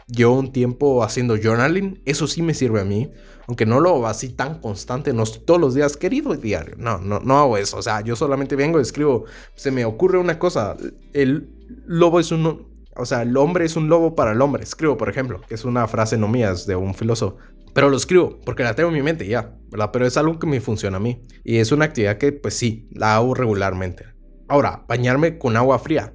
yo 0.09 0.33
un 0.33 0.53
tiempo 0.53 1.03
haciendo 1.03 1.37
journaling, 1.37 2.03
eso 2.05 2.27
sí 2.27 2.43
me 2.43 2.55
sirve 2.55 2.81
a 2.81 2.85
mí, 2.85 3.11
aunque 3.47 3.67
no 3.67 3.81
lo 3.81 3.91
hago 3.91 4.07
así 4.07 4.31
tan 4.31 4.61
constante, 4.61 5.13
no 5.13 5.25
todos 5.25 5.61
los 5.61 5.75
días, 5.75 5.97
querido 5.97 6.35
diario, 6.35 6.75
no, 6.79 6.99
no, 6.99 7.21
no 7.21 7.39
hago 7.39 7.57
eso, 7.57 7.79
o 7.79 7.83
sea, 7.83 8.01
yo 8.01 8.17
solamente 8.17 8.57
vengo 8.57 8.79
y 8.79 8.83
escribo, 8.83 9.25
se 9.55 9.71
me 9.71 9.85
ocurre 9.85 10.19
una 10.19 10.39
cosa, 10.39 10.77
el 11.13 11.51
lobo 11.87 12.21
es 12.21 12.31
un, 12.31 12.69
o 12.97 13.05
sea, 13.07 13.23
el 13.23 13.37
hombre 13.37 13.65
es 13.65 13.77
un 13.77 13.89
lobo 13.89 14.15
para 14.15 14.33
el 14.33 14.41
hombre, 14.43 14.63
escribo, 14.63 14.97
por 14.97 15.09
ejemplo, 15.09 15.41
que 15.49 15.55
es 15.55 15.65
una 15.65 15.87
frase 15.89 16.19
no 16.19 16.29
mía, 16.29 16.53
de 16.67 16.77
un 16.77 16.95
filósofo, 16.95 17.39
pero 17.75 17.89
lo 17.89 17.97
escribo 17.97 18.39
porque 18.45 18.65
la 18.65 18.75
tengo 18.75 18.91
en 18.91 18.95
mi 18.95 19.03
mente 19.03 19.27
ya, 19.27 19.55
¿verdad? 19.71 19.91
Pero 19.93 20.07
es 20.07 20.17
algo 20.17 20.39
que 20.39 20.47
me 20.47 20.61
funciona 20.61 20.99
a 20.99 21.01
mí 21.01 21.23
y 21.43 21.57
es 21.57 21.73
una 21.73 21.87
actividad 21.87 22.19
que 22.19 22.33
pues 22.33 22.55
sí, 22.55 22.89
la 22.93 23.17
hago 23.17 23.35
regularmente. 23.35 24.05
Ahora, 24.49 24.85
bañarme 24.87 25.39
con 25.39 25.57
agua 25.57 25.79
fría. 25.79 26.13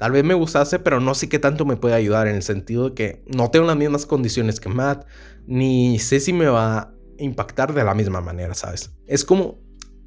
Tal 0.00 0.12
vez 0.12 0.24
me 0.24 0.32
gustase, 0.32 0.78
pero 0.78 0.98
no 0.98 1.14
sé 1.14 1.28
qué 1.28 1.38
tanto 1.38 1.66
me 1.66 1.76
puede 1.76 1.94
ayudar 1.94 2.26
en 2.26 2.34
el 2.34 2.42
sentido 2.42 2.88
de 2.88 2.94
que 2.94 3.22
no 3.26 3.50
tengo 3.50 3.66
las 3.66 3.76
mismas 3.76 4.06
condiciones 4.06 4.58
que 4.58 4.70
Matt, 4.70 5.06
ni 5.46 5.98
sé 5.98 6.20
si 6.20 6.32
me 6.32 6.46
va 6.46 6.78
a 6.78 6.94
impactar 7.18 7.74
de 7.74 7.84
la 7.84 7.92
misma 7.92 8.22
manera, 8.22 8.54
¿sabes? 8.54 8.92
Es 9.06 9.26
como, 9.26 9.58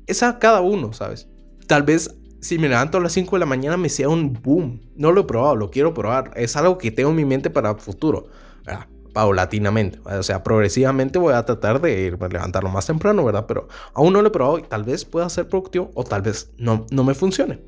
es 0.08 0.23
a 0.23 0.39
cada 0.39 0.62
uno, 0.62 0.93
¿sabes? 0.93 1.27
Tal 1.67 1.84
vez 1.84 2.10
si 2.41 2.58
me 2.58 2.69
levanto 2.69 2.97
a 2.97 3.01
las 3.01 3.12
5 3.12 3.36
de 3.36 3.41
la 3.41 3.45
mañana 3.45 3.77
me 3.77 3.88
sea 3.88 4.10
un 4.10 4.34
boom. 4.34 4.82
No 4.95 5.12
lo 5.12 5.21
he 5.21 5.23
probado, 5.25 5.56
lo 5.56 5.69
quiero 5.69 5.93
probar. 5.93 6.32
Es 6.38 6.56
algo 6.56 6.79
que 6.79 6.89
tengo 6.89 7.12
en 7.12 7.15
mi 7.15 7.25
mente 7.25 7.51
para 7.51 7.69
el 7.69 7.77
futuro. 7.77 8.29
¿verdad? 8.65 8.88
Paulatinamente. 9.13 9.99
O 10.06 10.23
sea, 10.23 10.41
progresivamente 10.41 11.19
voy 11.19 11.36
a 11.36 11.45
tratar 11.45 11.79
de 11.79 12.01
ir, 12.01 12.13
levantarlo 12.19 12.69
más 12.69 12.88
temprano, 12.88 13.23
¿verdad? 13.23 13.45
Pero 13.45 13.67
aún 13.93 14.12
no 14.12 14.23
lo 14.23 14.29
he 14.29 14.32
probado 14.32 14.58
y 14.58 14.63
tal 14.63 14.86
vez 14.86 15.06
pueda 15.06 15.29
ser 15.29 15.47
productivo 15.47 15.91
o 15.93 16.03
tal 16.03 16.23
vez 16.23 16.51
no, 16.58 16.88
no 16.89 17.03
me 17.03 17.13
funcione. 17.13 17.63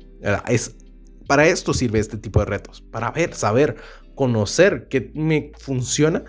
Es, 0.48 0.74
para 1.26 1.46
esto 1.46 1.74
sirve 1.74 1.98
este 1.98 2.18
tipo 2.18 2.40
de 2.40 2.46
retos. 2.46 2.82
Para 2.82 3.10
ver, 3.10 3.34
saber, 3.34 3.76
conocer 4.14 4.88
qué 4.88 5.12
me 5.14 5.52
funciona 5.58 6.24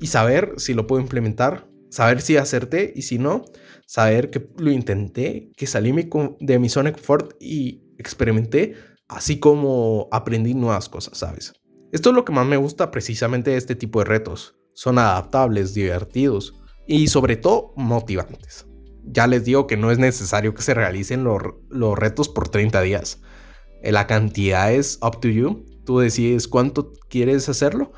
y 0.00 0.06
saber 0.08 0.54
si 0.56 0.74
lo 0.74 0.86
puedo 0.86 1.02
implementar. 1.02 1.68
Saber 1.90 2.20
si 2.20 2.36
acerté 2.36 2.92
y 2.94 3.02
si 3.02 3.18
no, 3.18 3.44
saber 3.84 4.30
que 4.30 4.48
lo 4.58 4.70
intenté, 4.70 5.50
que 5.56 5.66
salí 5.66 5.92
de 6.38 6.58
mi 6.60 6.68
zona 6.68 6.92
de 6.92 7.36
y 7.40 7.82
experimenté, 7.98 8.76
así 9.08 9.40
como 9.40 10.08
aprendí 10.12 10.54
nuevas 10.54 10.88
cosas, 10.88 11.18
¿sabes? 11.18 11.52
Esto 11.90 12.10
es 12.10 12.14
lo 12.14 12.24
que 12.24 12.32
más 12.32 12.46
me 12.46 12.56
gusta 12.56 12.92
precisamente 12.92 13.50
de 13.50 13.56
este 13.56 13.74
tipo 13.74 13.98
de 13.98 14.04
retos. 14.04 14.54
Son 14.74 14.98
adaptables, 14.98 15.74
divertidos 15.74 16.54
y 16.86 17.08
sobre 17.08 17.36
todo 17.36 17.72
motivantes. 17.76 18.66
Ya 19.04 19.26
les 19.26 19.44
digo 19.44 19.66
que 19.66 19.76
no 19.76 19.90
es 19.90 19.98
necesario 19.98 20.54
que 20.54 20.62
se 20.62 20.74
realicen 20.74 21.24
los, 21.24 21.42
los 21.68 21.98
retos 21.98 22.28
por 22.28 22.48
30 22.48 22.80
días. 22.82 23.20
La 23.82 24.06
cantidad 24.06 24.72
es 24.72 24.98
up 25.02 25.20
to 25.20 25.28
you. 25.28 25.64
Tú 25.84 25.98
decides 25.98 26.48
cuánto 26.48 26.92
quieres 27.08 27.48
hacerlo 27.48 27.92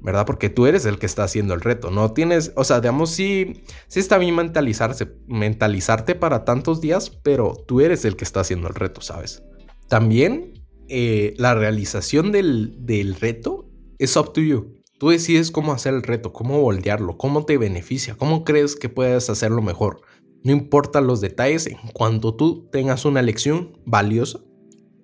¿verdad? 0.00 0.26
Porque 0.26 0.48
tú 0.48 0.66
eres 0.66 0.84
el 0.86 0.98
que 0.98 1.06
está 1.06 1.24
haciendo 1.24 1.54
el 1.54 1.60
reto, 1.60 1.90
no 1.90 2.12
tienes, 2.12 2.52
o 2.56 2.64
sea, 2.64 2.80
digamos, 2.80 3.10
sí, 3.10 3.62
sí 3.88 4.00
está 4.00 4.18
bien 4.18 4.36
mentalizarse, 4.36 5.08
mentalizarte 5.26 6.14
para 6.14 6.44
tantos 6.44 6.80
días, 6.80 7.10
pero 7.10 7.54
tú 7.66 7.80
eres 7.80 8.04
el 8.04 8.16
que 8.16 8.24
está 8.24 8.40
haciendo 8.40 8.68
el 8.68 8.74
reto, 8.74 9.00
¿sabes? 9.00 9.42
También 9.88 10.64
eh, 10.88 11.34
la 11.36 11.54
realización 11.54 12.32
del, 12.32 12.76
del 12.86 13.14
reto 13.14 13.68
es 13.98 14.16
up 14.16 14.32
to 14.32 14.40
you. 14.40 14.78
Tú 14.98 15.10
decides 15.10 15.50
cómo 15.50 15.72
hacer 15.72 15.94
el 15.94 16.02
reto, 16.02 16.32
cómo 16.32 16.60
voltearlo, 16.60 17.16
cómo 17.16 17.44
te 17.44 17.56
beneficia, 17.56 18.16
cómo 18.16 18.44
crees 18.44 18.76
que 18.76 18.88
puedes 18.88 19.30
hacerlo 19.30 19.62
mejor. 19.62 20.00
No 20.42 20.52
importa 20.52 21.00
los 21.00 21.20
detalles, 21.20 21.66
en 21.66 21.78
cuanto 21.92 22.34
tú 22.34 22.68
tengas 22.70 23.04
una 23.04 23.22
lección 23.22 23.78
valiosa, 23.84 24.40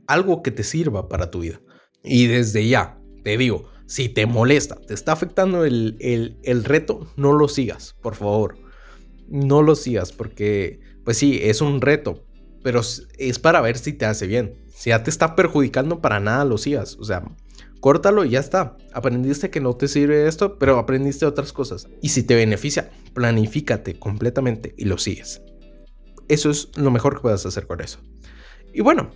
algo 0.06 0.42
que 0.42 0.50
te 0.50 0.62
sirva 0.62 1.08
para 1.08 1.30
tu 1.30 1.40
vida. 1.40 1.60
Y 2.02 2.26
desde 2.26 2.66
ya, 2.68 2.98
te 3.22 3.36
digo, 3.38 3.68
si 3.86 4.08
te 4.08 4.26
molesta, 4.26 4.76
te 4.76 4.94
está 4.94 5.12
afectando 5.12 5.64
el, 5.64 5.96
el, 6.42 6.64
reto, 6.64 7.06
no 7.16 7.32
lo 7.32 7.48
sigas, 7.48 7.96
por 8.02 8.14
favor. 8.14 8.56
No 9.28 9.62
lo 9.62 9.74
sigas 9.74 10.12
porque, 10.12 10.80
pues 11.04 11.16
sí, 11.16 11.40
es 11.42 11.60
un 11.60 11.80
reto, 11.80 12.24
pero 12.62 12.80
es 13.18 13.38
para 13.38 13.60
ver 13.60 13.78
si 13.78 13.92
te 13.92 14.04
hace 14.04 14.26
bien. 14.26 14.54
Si 14.74 14.90
ya 14.90 15.02
te 15.02 15.10
está 15.10 15.36
perjudicando, 15.36 16.00
para 16.00 16.20
nada 16.20 16.44
lo 16.44 16.58
sigas. 16.58 16.96
O 16.98 17.04
sea, 17.04 17.24
córtalo 17.80 18.24
y 18.24 18.30
ya 18.30 18.40
está. 18.40 18.76
Aprendiste 18.92 19.50
que 19.50 19.60
no 19.60 19.76
te 19.76 19.88
sirve 19.88 20.26
esto, 20.26 20.58
pero 20.58 20.78
aprendiste 20.78 21.26
otras 21.26 21.52
cosas. 21.52 21.88
Y 22.02 22.10
si 22.10 22.22
te 22.22 22.34
beneficia, 22.34 22.90
planifícate 23.14 23.98
completamente 23.98 24.74
y 24.76 24.84
lo 24.84 24.98
sigues. 24.98 25.42
Eso 26.28 26.50
es 26.50 26.70
lo 26.76 26.90
mejor 26.90 27.14
que 27.14 27.22
puedes 27.22 27.44
hacer 27.46 27.66
con 27.66 27.80
eso. 27.80 28.00
Y 28.72 28.80
bueno, 28.80 29.10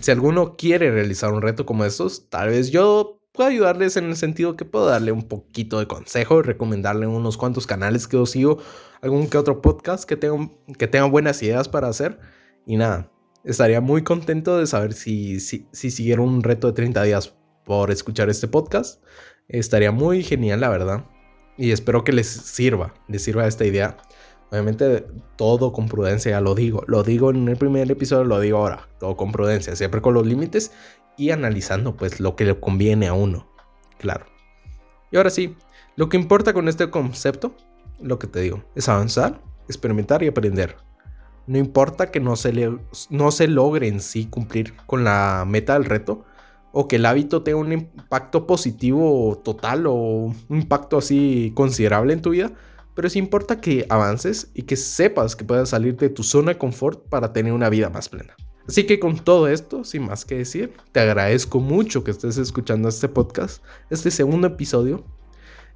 si 0.00 0.10
alguno 0.10 0.56
quiere 0.56 0.90
realizar 0.90 1.32
un 1.32 1.42
reto 1.42 1.66
como 1.66 1.84
estos, 1.84 2.28
tal 2.28 2.48
vez 2.48 2.70
yo 2.70 3.20
puedo 3.32 3.50
ayudarles 3.50 3.96
en 3.96 4.06
el 4.06 4.16
sentido 4.16 4.56
que 4.56 4.64
puedo 4.64 4.86
darle 4.86 5.12
un 5.12 5.22
poquito 5.22 5.78
de 5.78 5.86
consejo 5.86 6.40
y 6.40 6.42
recomendarle 6.42 7.06
unos 7.06 7.36
cuantos 7.36 7.66
canales 7.66 8.08
que 8.08 8.16
yo 8.16 8.26
sigo, 8.26 8.58
algún 9.02 9.28
que 9.28 9.38
otro 9.38 9.60
podcast 9.60 10.04
que 10.08 10.16
tengan, 10.16 10.50
que 10.78 10.88
tengan 10.88 11.10
buenas 11.10 11.42
ideas 11.42 11.68
para 11.68 11.88
hacer. 11.88 12.18
Y 12.66 12.76
nada, 12.76 13.12
estaría 13.44 13.80
muy 13.80 14.02
contento 14.02 14.58
de 14.58 14.66
saber 14.66 14.94
si, 14.94 15.38
si, 15.40 15.68
si 15.72 15.90
siguieron 15.90 16.28
un 16.28 16.42
reto 16.42 16.68
de 16.68 16.72
30 16.72 17.02
días 17.02 17.34
por 17.64 17.90
escuchar 17.90 18.30
este 18.30 18.48
podcast. 18.48 19.02
Estaría 19.48 19.92
muy 19.92 20.22
genial, 20.22 20.60
la 20.60 20.70
verdad. 20.70 21.04
Y 21.58 21.70
espero 21.70 22.04
que 22.04 22.12
les 22.12 22.26
sirva, 22.26 22.94
les 23.08 23.22
sirva 23.22 23.46
esta 23.46 23.64
idea. 23.64 23.96
Obviamente 24.50 25.06
todo 25.36 25.72
con 25.72 25.88
prudencia, 25.88 26.30
ya 26.30 26.40
lo 26.40 26.54
digo. 26.54 26.84
Lo 26.86 27.02
digo 27.02 27.30
en 27.30 27.48
el 27.48 27.56
primer 27.56 27.90
episodio, 27.90 28.24
lo 28.24 28.40
digo 28.40 28.58
ahora. 28.58 28.88
Todo 29.00 29.16
con 29.16 29.32
prudencia, 29.32 29.74
siempre 29.74 30.00
con 30.00 30.14
los 30.14 30.26
límites 30.26 30.72
y 31.16 31.30
analizando 31.30 31.96
pues 31.96 32.20
lo 32.20 32.36
que 32.36 32.44
le 32.44 32.58
conviene 32.60 33.08
a 33.08 33.14
uno. 33.14 33.48
Claro. 33.98 34.26
Y 35.10 35.16
ahora 35.16 35.30
sí, 35.30 35.56
lo 35.96 36.08
que 36.08 36.16
importa 36.16 36.52
con 36.52 36.68
este 36.68 36.90
concepto, 36.90 37.54
lo 38.00 38.18
que 38.18 38.26
te 38.26 38.40
digo, 38.40 38.62
es 38.74 38.88
avanzar, 38.88 39.40
experimentar 39.68 40.22
y 40.22 40.28
aprender. 40.28 40.76
No 41.46 41.58
importa 41.58 42.10
que 42.10 42.20
no 42.20 42.36
se, 42.36 42.52
no 43.10 43.30
se 43.30 43.48
logre 43.48 43.88
en 43.88 44.00
sí 44.00 44.26
cumplir 44.26 44.74
con 44.86 45.04
la 45.04 45.44
meta 45.46 45.74
del 45.74 45.84
reto 45.84 46.24
o 46.72 46.88
que 46.88 46.96
el 46.96 47.06
hábito 47.06 47.42
tenga 47.42 47.58
un 47.58 47.72
impacto 47.72 48.46
positivo 48.46 49.40
total 49.42 49.86
o 49.86 49.94
un 49.94 50.36
impacto 50.50 50.98
así 50.98 51.52
considerable 51.54 52.12
en 52.12 52.20
tu 52.20 52.30
vida, 52.30 52.52
pero 52.96 53.10
sí 53.10 53.20
importa 53.20 53.60
que 53.60 53.86
avances 53.90 54.50
y 54.54 54.62
que 54.62 54.74
sepas 54.74 55.36
que 55.36 55.44
puedas 55.44 55.68
salir 55.68 55.96
de 55.96 56.08
tu 56.08 56.24
zona 56.24 56.52
de 56.52 56.58
confort 56.58 57.08
para 57.08 57.32
tener 57.32 57.52
una 57.52 57.68
vida 57.68 57.90
más 57.90 58.08
plena. 58.08 58.34
Así 58.66 58.84
que 58.84 58.98
con 58.98 59.18
todo 59.18 59.46
esto, 59.46 59.84
sin 59.84 60.06
más 60.06 60.24
que 60.24 60.38
decir, 60.38 60.72
te 60.90 61.00
agradezco 61.00 61.60
mucho 61.60 62.02
que 62.02 62.10
estés 62.10 62.38
escuchando 62.38 62.88
este 62.88 63.08
podcast, 63.08 63.62
este 63.90 64.10
segundo 64.10 64.48
episodio. 64.48 65.04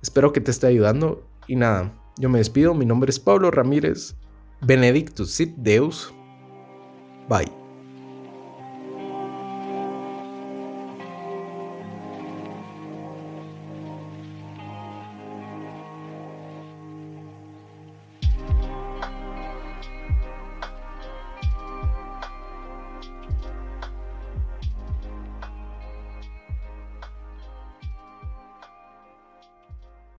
Espero 0.02 0.32
que 0.32 0.40
te 0.40 0.50
esté 0.50 0.66
ayudando 0.66 1.28
y 1.46 1.56
nada, 1.56 1.94
yo 2.18 2.30
me 2.30 2.38
despido, 2.38 2.74
mi 2.74 2.86
nombre 2.86 3.10
es 3.10 3.20
Pablo 3.20 3.50
Ramírez, 3.50 4.16
Benedictus 4.62 5.30
Sit 5.30 5.54
Deus. 5.56 6.12
Bye. 7.28 7.59